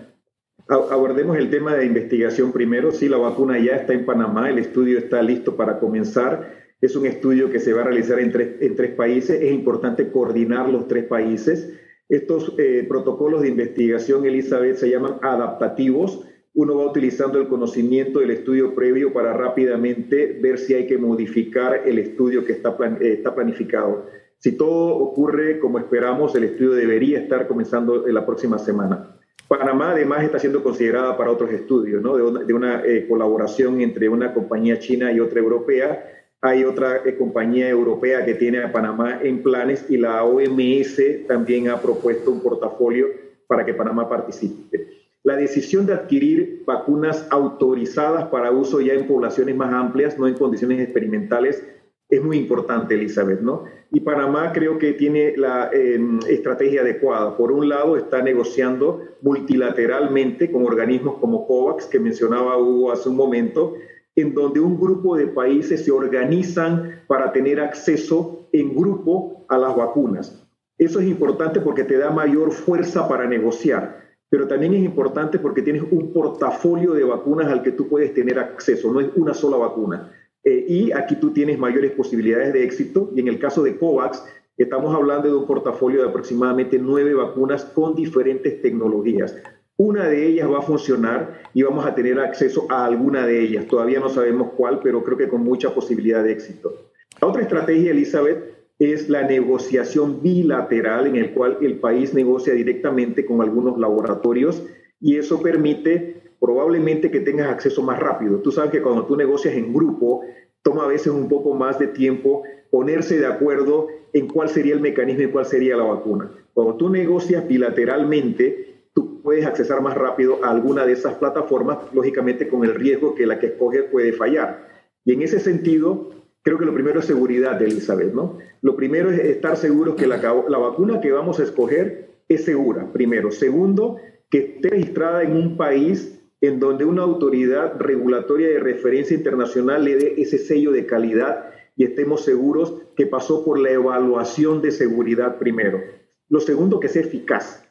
Abordemos 0.69 1.39
el 1.39 1.51
tema 1.51 1.75
de 1.75 1.87
investigación 1.87 2.53
primero. 2.53 2.93
Sí, 2.93 3.09
la 3.09 3.17
vacuna 3.17 3.59
ya 3.59 3.77
está 3.77 3.95
en 3.95 4.05
Panamá, 4.05 4.51
el 4.51 4.59
estudio 4.59 4.99
está 4.99 5.23
listo 5.23 5.57
para 5.57 5.79
comenzar. 5.79 6.57
Es 6.81 6.95
un 6.95 7.07
estudio 7.07 7.51
que 7.51 7.59
se 7.59 7.73
va 7.73 7.81
a 7.81 7.85
realizar 7.85 8.21
en 8.21 8.31
tres, 8.31 8.57
en 8.61 8.77
tres 8.77 8.93
países. 8.93 9.41
Es 9.41 9.51
importante 9.51 10.11
coordinar 10.13 10.69
los 10.69 10.87
tres 10.87 11.05
países. 11.05 11.73
Estos 12.09 12.55
eh, 12.59 12.85
protocolos 12.89 13.43
de 13.43 13.49
investigación, 13.49 14.27
Elizabeth, 14.27 14.77
se 14.77 14.91
llaman 14.91 15.17
adaptativos. 15.23 16.25
Uno 16.59 16.77
va 16.77 16.87
utilizando 16.87 17.39
el 17.39 17.47
conocimiento 17.47 18.19
del 18.19 18.33
estudio 18.33 18.75
previo 18.75 19.13
para 19.13 19.33
rápidamente 19.33 20.37
ver 20.43 20.59
si 20.59 20.75
hay 20.75 20.89
que 20.89 20.99
modificar 20.99 21.83
el 21.87 22.01
estudio 22.01 22.45
que 22.45 22.51
está, 22.51 22.77
eh, 23.01 23.13
está 23.13 23.33
planificado. 23.33 24.07
Si 24.39 24.57
todo 24.57 24.97
ocurre 24.97 25.61
como 25.61 25.79
esperamos, 25.79 26.35
el 26.35 26.43
estudio 26.43 26.73
debería 26.73 27.21
estar 27.21 27.47
comenzando 27.47 28.09
en 28.09 28.13
la 28.13 28.27
próxima 28.27 28.59
semana. 28.59 29.17
Panamá 29.47 29.93
además 29.93 30.25
está 30.25 30.41
siendo 30.41 30.65
considerada 30.65 31.17
para 31.17 31.31
otros 31.31 31.53
estudios, 31.53 32.03
¿no? 32.03 32.17
de 32.17 32.53
una, 32.53 32.85
eh, 32.85 33.07
colaboración 33.09 33.81
entre 33.81 34.09
una 34.09 34.35
compañía 34.35 34.81
china 34.81 35.13
y 35.13 35.21
otra 35.21 35.39
europea. 35.39 36.11
Hay 36.41 36.65
otra 36.65 37.03
eh, 37.07 37.15
compañía 37.17 37.69
europea 37.69 38.25
que 38.25 38.35
tiene 38.35 38.65
a 38.65 38.73
Panamá 38.73 39.21
en 39.23 39.45
planes 39.45 39.89
y 39.89 39.97
la 39.97 40.25
OMS 40.25 41.25
también 41.29 41.69
ha 41.69 41.81
propuesto 41.81 42.33
un 42.33 42.41
portafolio 42.41 43.07
para 43.47 43.65
que 43.65 43.75
Panamá 43.75 44.09
participe. 44.09 44.98
La 45.25 45.37
decisión 45.37 45.87
de 45.87 45.95
adquirir 45.95 46.63
vacunas 46.67 47.27
autorizadas 47.31 48.27
para 48.27 48.51
uso 48.51 48.81
ya 48.81 48.95
en 48.95 49.07
poblaciones 49.07 49.57
más 49.57 49.73
amplias, 49.73 50.19
no 50.19 50.27
en 50.27 50.35
condiciones 50.35 50.81
experimentales, 50.81 51.65
es 52.09 52.25
muy 52.25 52.39
importante, 52.39 52.95
Elizabeth, 52.95 53.41
¿no? 53.41 53.65
Y 53.91 54.01
Panamá 54.01 54.53
creo 54.53 54.79
que 54.79 54.95
tiene 54.95 55.37
la 55.37 55.71
em, 55.73 56.19
estrategia 56.27 56.81
adecuada. 56.81 57.37
Por 57.37 57.53
un 57.53 57.69
lado, 57.69 57.97
está 57.99 58.23
negociando 58.23 59.03
multilateralmente 59.21 60.51
con 60.51 60.65
organismos 60.65 61.19
como 61.19 61.47
COVAX, 61.47 61.87
que 61.87 62.01
mencionaba 62.01 62.57
Hugo 62.57 62.93
hace 62.93 63.11
un 63.11 63.17
momento, 63.17 63.75
en 64.17 64.35
donde 64.35 64.61
un 64.61 64.81
grupo 64.81 65.17
de 65.17 65.27
países 65.27 65.85
se 65.85 65.93
organizan 65.93 67.03
para 67.07 67.31
tener 67.33 67.61
acceso 67.61 68.49
en 68.53 68.75
grupo 68.75 69.45
a 69.49 69.59
las 69.59 69.77
vacunas. 69.77 70.47
Eso 70.79 71.01
es 71.01 71.07
importante 71.07 71.61
porque 71.61 71.85
te 71.85 71.99
da 71.99 72.11
mayor 72.11 72.53
fuerza 72.53 73.07
para 73.09 73.27
negociar, 73.27 73.98
pero 74.31 74.47
también 74.47 74.75
es 74.75 74.85
importante 74.85 75.39
porque 75.39 75.63
tienes 75.63 75.83
un 75.91 76.13
portafolio 76.13 76.93
de 76.93 77.05
vacunas 77.05 77.51
al 77.51 77.63
que 77.63 77.73
tú 77.73 77.89
puedes 77.89 78.13
tener 78.15 78.39
acceso, 78.39 78.93
no 78.93 79.01
es 79.01 79.09
una 79.17 79.35
sola 79.35 79.57
vacuna. 79.57 80.13
Eh, 80.45 80.65
y 80.69 80.93
aquí 80.93 81.17
tú 81.17 81.31
tienes 81.33 81.59
mayores 81.59 81.93
posibilidades 81.93 82.53
de 82.53 82.65
éxito. 82.65 83.11
Y 83.15 83.21
en 83.21 83.29
el 83.29 83.39
caso 83.39 83.63
de 83.63 83.77
COVAX, 83.77 84.25
estamos 84.57 84.95
hablando 84.95 85.29
de 85.29 85.35
un 85.35 85.47
portafolio 85.47 86.03
de 86.03 86.09
aproximadamente 86.09 86.79
nueve 86.79 87.15
vacunas 87.15 87.65
con 87.65 87.95
diferentes 87.95 88.63
tecnologías. 88.63 89.37
Una 89.77 90.09
de 90.09 90.27
ellas 90.27 90.51
va 90.51 90.59
a 90.59 90.63
funcionar 90.63 91.43
y 91.55 91.63
vamos 91.63 91.87
a 91.87 91.95
tener 91.95 92.19
acceso 92.19 92.67
a 92.69 92.85
alguna 92.85 93.27
de 93.27 93.41
ellas. 93.41 93.67
Todavía 93.67 94.01
no 94.01 94.09
sabemos 94.09 94.51
cuál, 94.57 94.81
pero 94.83 95.05
creo 95.05 95.17
que 95.17 95.29
con 95.29 95.43
mucha 95.43 95.73
posibilidad 95.73 96.25
de 96.25 96.33
éxito. 96.33 96.73
La 97.21 97.29
otra 97.29 97.43
estrategia, 97.43 97.93
Elizabeth, 97.93 98.58
es 98.79 99.09
la 99.09 99.23
negociación 99.23 100.23
bilateral 100.23 101.07
en 101.07 101.17
el 101.17 101.33
cual 101.33 101.59
el 101.61 101.79
país 101.79 102.15
negocia 102.15 102.55
directamente 102.55 103.27
con 103.27 103.43
algunos 103.43 103.79
laboratorios 103.79 104.63
y 105.01 105.17
eso 105.17 105.43
permite 105.43 106.23
probablemente 106.41 107.11
que 107.11 107.21
tengas 107.21 107.49
acceso 107.49 107.83
más 107.83 107.99
rápido. 107.99 108.39
Tú 108.39 108.53
sabes 108.53 108.71
que 108.71 108.83
cuando 108.83 109.07
tú 109.07 109.17
negocias 109.17 109.55
en 109.55 109.73
grupo, 109.73 110.23
toma 110.63 110.85
a 110.85 110.89
veces 110.89 111.09
un 111.09 111.29
poco 111.29 111.55
más 111.55 111.79
de 111.79 111.89
tiempo 111.89 112.43
ponerse 112.71 113.19
de 113.19 113.27
acuerdo 113.27 113.89
en 114.13 114.29
cuál 114.29 114.49
sería 114.49 114.75
el 114.75 114.81
mecanismo 114.81 115.23
y 115.23 115.31
cuál 115.31 115.47
sería 115.47 115.77
la 115.77 115.85
vacuna. 115.85 116.31
Cuando 116.55 116.77
tú 116.77 116.89
negocias 116.89 117.47
bilateralmente, 117.47 118.91
tú 118.95 119.23
puedes 119.23 119.47
accesar 119.47 119.81
más 119.83 119.97
rápido 119.97 120.45
a 120.45 120.51
alguna 120.51 120.87
de 120.87 120.93
esas 120.93 121.15
plataformas, 121.15 121.79
lógicamente 121.93 122.49
con 122.49 122.65
el 122.65 122.75
riesgo 122.75 123.15
que 123.15 123.27
la 123.27 123.39
que 123.39 123.47
escoges 123.47 123.85
puede 123.85 124.13
fallar. 124.13 124.69
Y 125.05 125.13
en 125.13 125.23
ese 125.23 125.41
sentido, 125.41 126.11
creo 126.49 126.59
que 126.59 126.65
lo 126.65 126.73
primero 126.73 127.01
es 127.01 127.05
seguridad, 127.05 127.61
Elizabeth, 127.61 128.15
¿no? 128.15 128.39
Lo 128.63 128.75
primero 128.75 129.11
es 129.11 129.19
estar 129.19 129.59
seguros 129.59 129.97
que 129.97 130.07
la, 130.07 130.17
la 130.17 130.57
vacuna 130.57 130.99
que 130.99 131.13
vamos 131.13 131.39
a 131.41 131.43
escoger 131.43 132.09
es 132.27 132.47
segura, 132.47 132.91
primero. 132.91 133.31
Segundo, 133.31 133.99
que 134.31 134.39
esté 134.39 134.71
registrada 134.71 135.25
en 135.25 135.33
un 135.33 135.59
país 135.59 136.19
en 136.41 136.59
donde 136.59 136.87
una 136.87 137.03
autoridad 137.03 137.79
regulatoria 137.79 138.49
de 138.49 138.61
referencia 138.61 139.15
internacional 139.15 139.85
le 139.85 139.97
dé 139.97 140.15
ese 140.17 140.39
sello 140.39 140.73
de 140.73 140.87
calidad 140.87 141.51
y 141.77 141.85
estemos 141.85 142.25
seguros 142.25 142.81
que 142.97 143.05
pasó 143.05 143.45
por 143.45 143.59
la 143.59 143.71
evaluación 143.71 144.63
de 144.63 144.71
seguridad 144.71 145.39
primero. 145.39 145.83
Lo 146.31 146.41
segundo, 146.41 146.81
que 146.81 146.89
sea 146.89 147.03
eficaz, 147.03 147.63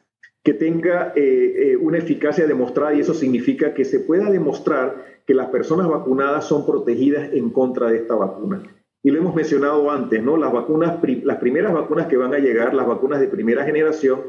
que 0.44 0.54
tenga 0.54 1.12
eh, 1.16 1.72
eh, 1.72 1.76
una 1.76 1.98
eficacia 1.98 2.46
demostrada 2.46 2.94
y 2.94 3.00
eso 3.00 3.12
significa 3.12 3.74
que 3.74 3.84
se 3.84 3.98
pueda 3.98 4.30
demostrar 4.30 5.17
que 5.28 5.34
las 5.34 5.48
personas 5.48 5.86
vacunadas 5.86 6.46
son 6.46 6.64
protegidas 6.64 7.34
en 7.34 7.50
contra 7.50 7.88
de 7.88 7.98
esta 7.98 8.14
vacuna. 8.14 8.62
Y 9.02 9.10
lo 9.10 9.18
hemos 9.18 9.34
mencionado 9.34 9.90
antes, 9.90 10.22
¿no? 10.22 10.38
Las 10.38 10.50
vacunas, 10.50 10.96
las 11.22 11.36
primeras 11.36 11.74
vacunas 11.74 12.06
que 12.06 12.16
van 12.16 12.32
a 12.32 12.38
llegar, 12.38 12.72
las 12.72 12.86
vacunas 12.86 13.20
de 13.20 13.28
primera 13.28 13.62
generación, 13.62 14.22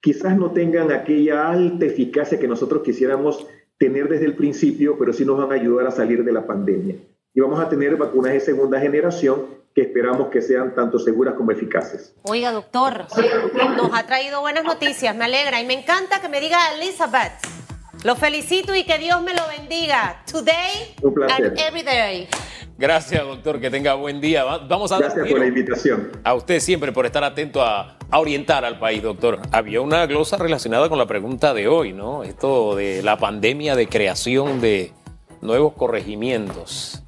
quizás 0.00 0.38
no 0.38 0.52
tengan 0.52 0.92
aquella 0.92 1.50
alta 1.50 1.84
eficacia 1.84 2.38
que 2.38 2.48
nosotros 2.48 2.82
quisiéramos 2.82 3.46
tener 3.76 4.08
desde 4.08 4.24
el 4.24 4.34
principio, 4.34 4.96
pero 4.98 5.12
sí 5.12 5.26
nos 5.26 5.36
van 5.36 5.52
a 5.52 5.56
ayudar 5.56 5.86
a 5.86 5.90
salir 5.90 6.24
de 6.24 6.32
la 6.32 6.46
pandemia. 6.46 6.96
Y 7.34 7.40
vamos 7.40 7.60
a 7.60 7.68
tener 7.68 7.96
vacunas 7.96 8.32
de 8.32 8.40
segunda 8.40 8.80
generación 8.80 9.42
que 9.74 9.82
esperamos 9.82 10.28
que 10.28 10.40
sean 10.40 10.74
tanto 10.74 10.98
seguras 10.98 11.34
como 11.34 11.50
eficaces. 11.50 12.14
Oiga, 12.22 12.50
doctor, 12.50 13.04
nos 13.76 13.90
ha 13.92 14.06
traído 14.06 14.40
buenas 14.40 14.64
noticias, 14.64 15.14
me 15.14 15.26
alegra 15.26 15.60
y 15.60 15.66
me 15.66 15.74
encanta 15.74 16.22
que 16.22 16.30
me 16.30 16.40
diga 16.40 16.56
Elizabeth. 16.76 17.59
Lo 18.02 18.16
felicito 18.16 18.74
y 18.74 18.84
que 18.84 18.96
Dios 18.96 19.22
me 19.22 19.34
lo 19.34 19.42
bendiga. 19.46 20.22
Today 20.24 20.94
and 21.02 21.58
every 21.58 21.82
day. 21.82 22.28
Gracias, 22.78 23.22
doctor. 23.22 23.60
Que 23.60 23.70
tenga 23.70 23.92
buen 23.92 24.22
día. 24.22 24.42
Vamos 24.44 24.90
a 24.90 24.98
Gracias 24.98 25.28
por 25.28 25.38
la 25.38 25.46
invitación. 25.46 26.10
A 26.24 26.32
usted 26.32 26.60
siempre 26.60 26.92
por 26.92 27.04
estar 27.04 27.22
atento 27.22 27.62
a, 27.62 27.98
orientar 28.12 28.64
al 28.64 28.78
país, 28.78 29.02
doctor. 29.02 29.40
Había 29.52 29.82
una 29.82 30.06
glosa 30.06 30.38
relacionada 30.38 30.88
con 30.88 30.96
la 30.96 31.04
pregunta 31.04 31.52
de 31.52 31.68
hoy, 31.68 31.92
¿no? 31.92 32.22
Esto 32.22 32.74
de 32.74 33.02
la 33.02 33.18
pandemia 33.18 33.76
de 33.76 33.86
creación 33.86 34.62
de 34.62 34.92
nuevos 35.42 35.74
corregimientos. 35.74 37.02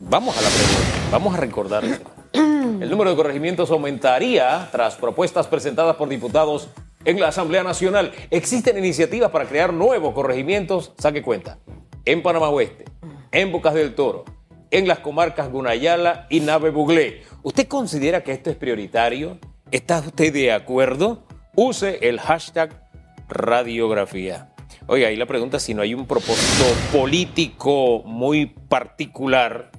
Vamos 0.00 0.36
a 0.36 0.42
la 0.42 0.48
pregunta. 0.48 1.08
Vamos 1.12 1.34
a 1.34 1.36
recordar. 1.36 1.84
El 2.32 2.90
número 2.90 3.10
de 3.10 3.16
corregimientos 3.16 3.70
aumentaría 3.70 4.68
tras 4.72 4.96
propuestas 4.96 5.46
presentadas 5.46 5.94
por 5.94 6.08
diputados 6.08 6.68
en 7.04 7.20
la 7.20 7.28
Asamblea 7.28 7.62
Nacional. 7.62 8.12
Existen 8.30 8.78
iniciativas 8.78 9.30
para 9.30 9.46
crear 9.46 9.72
nuevos 9.72 10.14
corregimientos, 10.14 10.92
saque 10.98 11.22
cuenta, 11.22 11.58
en 12.04 12.22
Panamá 12.22 12.48
Oeste, 12.48 12.84
en 13.30 13.52
Bocas 13.52 13.74
del 13.74 13.94
Toro, 13.94 14.24
en 14.70 14.88
las 14.88 15.00
comarcas 15.00 15.50
Gunayala 15.50 16.26
y 16.30 16.40
Nave 16.40 16.70
Buglé. 16.70 17.22
¿Usted 17.42 17.68
considera 17.68 18.22
que 18.22 18.32
esto 18.32 18.50
es 18.50 18.56
prioritario? 18.56 19.38
¿Está 19.70 20.00
usted 20.00 20.32
de 20.32 20.52
acuerdo? 20.52 21.24
Use 21.54 21.98
el 22.02 22.20
hashtag 22.20 22.88
radiografía. 23.28 24.52
Oiga, 24.86 25.08
ahí 25.08 25.16
la 25.16 25.26
pregunta 25.26 25.60
si 25.60 25.74
no 25.74 25.82
hay 25.82 25.94
un 25.94 26.06
propósito 26.06 26.64
político 26.92 28.02
muy 28.04 28.46
particular. 28.46 29.70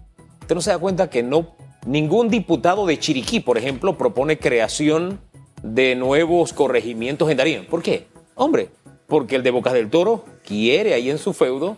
¿Usted 0.41 0.55
no 0.55 0.61
se 0.61 0.71
da 0.71 0.77
cuenta 0.77 1.09
que 1.09 1.23
no 1.23 1.55
ningún 1.85 2.29
diputado 2.29 2.85
de 2.85 2.97
Chiriquí, 2.97 3.39
por 3.39 3.57
ejemplo, 3.57 3.97
propone 3.97 4.37
creación 4.37 5.21
de 5.63 5.95
nuevos 5.95 6.53
corregimientos 6.53 7.31
en 7.31 7.37
Darío? 7.37 7.67
¿Por 7.67 7.81
qué? 7.81 8.05
Hombre, 8.35 8.69
porque 9.07 9.35
el 9.35 9.43
de 9.43 9.49
Bocas 9.49 9.73
del 9.73 9.89
Toro 9.89 10.25
quiere 10.45 10.93
ahí 10.93 11.09
en 11.09 11.17
su 11.17 11.33
feudo 11.33 11.77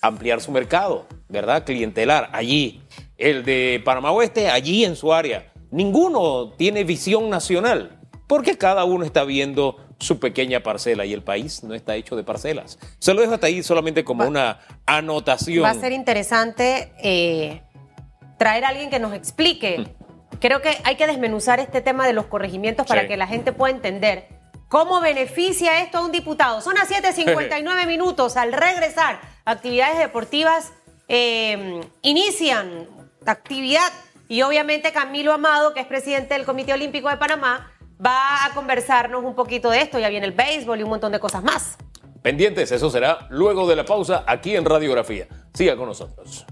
ampliar 0.00 0.40
su 0.40 0.50
mercado, 0.50 1.06
¿verdad? 1.28 1.64
Clientelar, 1.64 2.30
allí. 2.32 2.82
El 3.16 3.44
de 3.44 3.80
Panamá 3.84 4.12
Oeste, 4.12 4.48
allí 4.48 4.84
en 4.84 4.96
su 4.96 5.12
área. 5.12 5.52
Ninguno 5.70 6.52
tiene 6.56 6.84
visión 6.84 7.28
nacional, 7.28 8.00
porque 8.26 8.56
cada 8.56 8.84
uno 8.84 9.04
está 9.04 9.24
viendo 9.24 9.76
su 9.98 10.20
pequeña 10.20 10.62
parcela 10.62 11.04
y 11.04 11.12
el 11.12 11.22
país 11.22 11.64
no 11.64 11.74
está 11.74 11.96
hecho 11.96 12.14
de 12.14 12.22
parcelas. 12.22 12.78
Se 12.98 13.12
lo 13.12 13.20
dejo 13.20 13.34
hasta 13.34 13.48
ahí 13.48 13.62
solamente 13.62 14.04
como 14.04 14.26
una 14.26 14.60
anotación. 14.86 15.64
Va 15.64 15.70
a 15.70 15.74
ser 15.74 15.92
interesante 15.92 16.92
eh, 17.02 17.62
traer 18.38 18.64
a 18.64 18.68
alguien 18.68 18.90
que 18.90 19.00
nos 19.00 19.12
explique. 19.12 19.78
Mm. 19.78 20.07
Creo 20.40 20.62
que 20.62 20.76
hay 20.84 20.96
que 20.96 21.06
desmenuzar 21.06 21.60
este 21.60 21.80
tema 21.80 22.06
de 22.06 22.12
los 22.12 22.26
corregimientos 22.26 22.86
para 22.86 23.06
que 23.06 23.16
la 23.16 23.26
gente 23.26 23.52
pueda 23.52 23.74
entender 23.74 24.28
cómo 24.68 25.00
beneficia 25.00 25.82
esto 25.82 25.98
a 25.98 26.04
un 26.04 26.12
diputado. 26.12 26.60
Son 26.60 26.74
las 26.74 26.88
7.59 26.90 27.86
minutos. 27.86 28.36
Al 28.36 28.52
regresar, 28.52 29.20
actividades 29.44 29.98
deportivas 29.98 30.72
eh, 31.08 31.80
inician 32.02 32.86
actividad 33.24 33.90
y 34.28 34.42
obviamente 34.42 34.92
Camilo 34.92 35.32
Amado, 35.32 35.74
que 35.74 35.80
es 35.80 35.86
presidente 35.86 36.34
del 36.34 36.44
Comité 36.44 36.72
Olímpico 36.72 37.08
de 37.08 37.16
Panamá, 37.16 37.72
va 38.04 38.44
a 38.44 38.50
conversarnos 38.54 39.24
un 39.24 39.34
poquito 39.34 39.70
de 39.70 39.80
esto. 39.80 39.98
Ya 39.98 40.08
viene 40.08 40.26
el 40.26 40.32
béisbol 40.32 40.80
y 40.80 40.82
un 40.82 40.90
montón 40.90 41.12
de 41.12 41.20
cosas 41.20 41.42
más. 41.42 41.78
Pendientes, 42.22 42.70
eso 42.72 42.90
será 42.90 43.26
luego 43.30 43.66
de 43.66 43.76
la 43.76 43.84
pausa 43.84 44.24
aquí 44.26 44.54
en 44.54 44.64
Radiografía. 44.64 45.26
Siga 45.54 45.76
con 45.76 45.86
nosotros. 45.86 46.44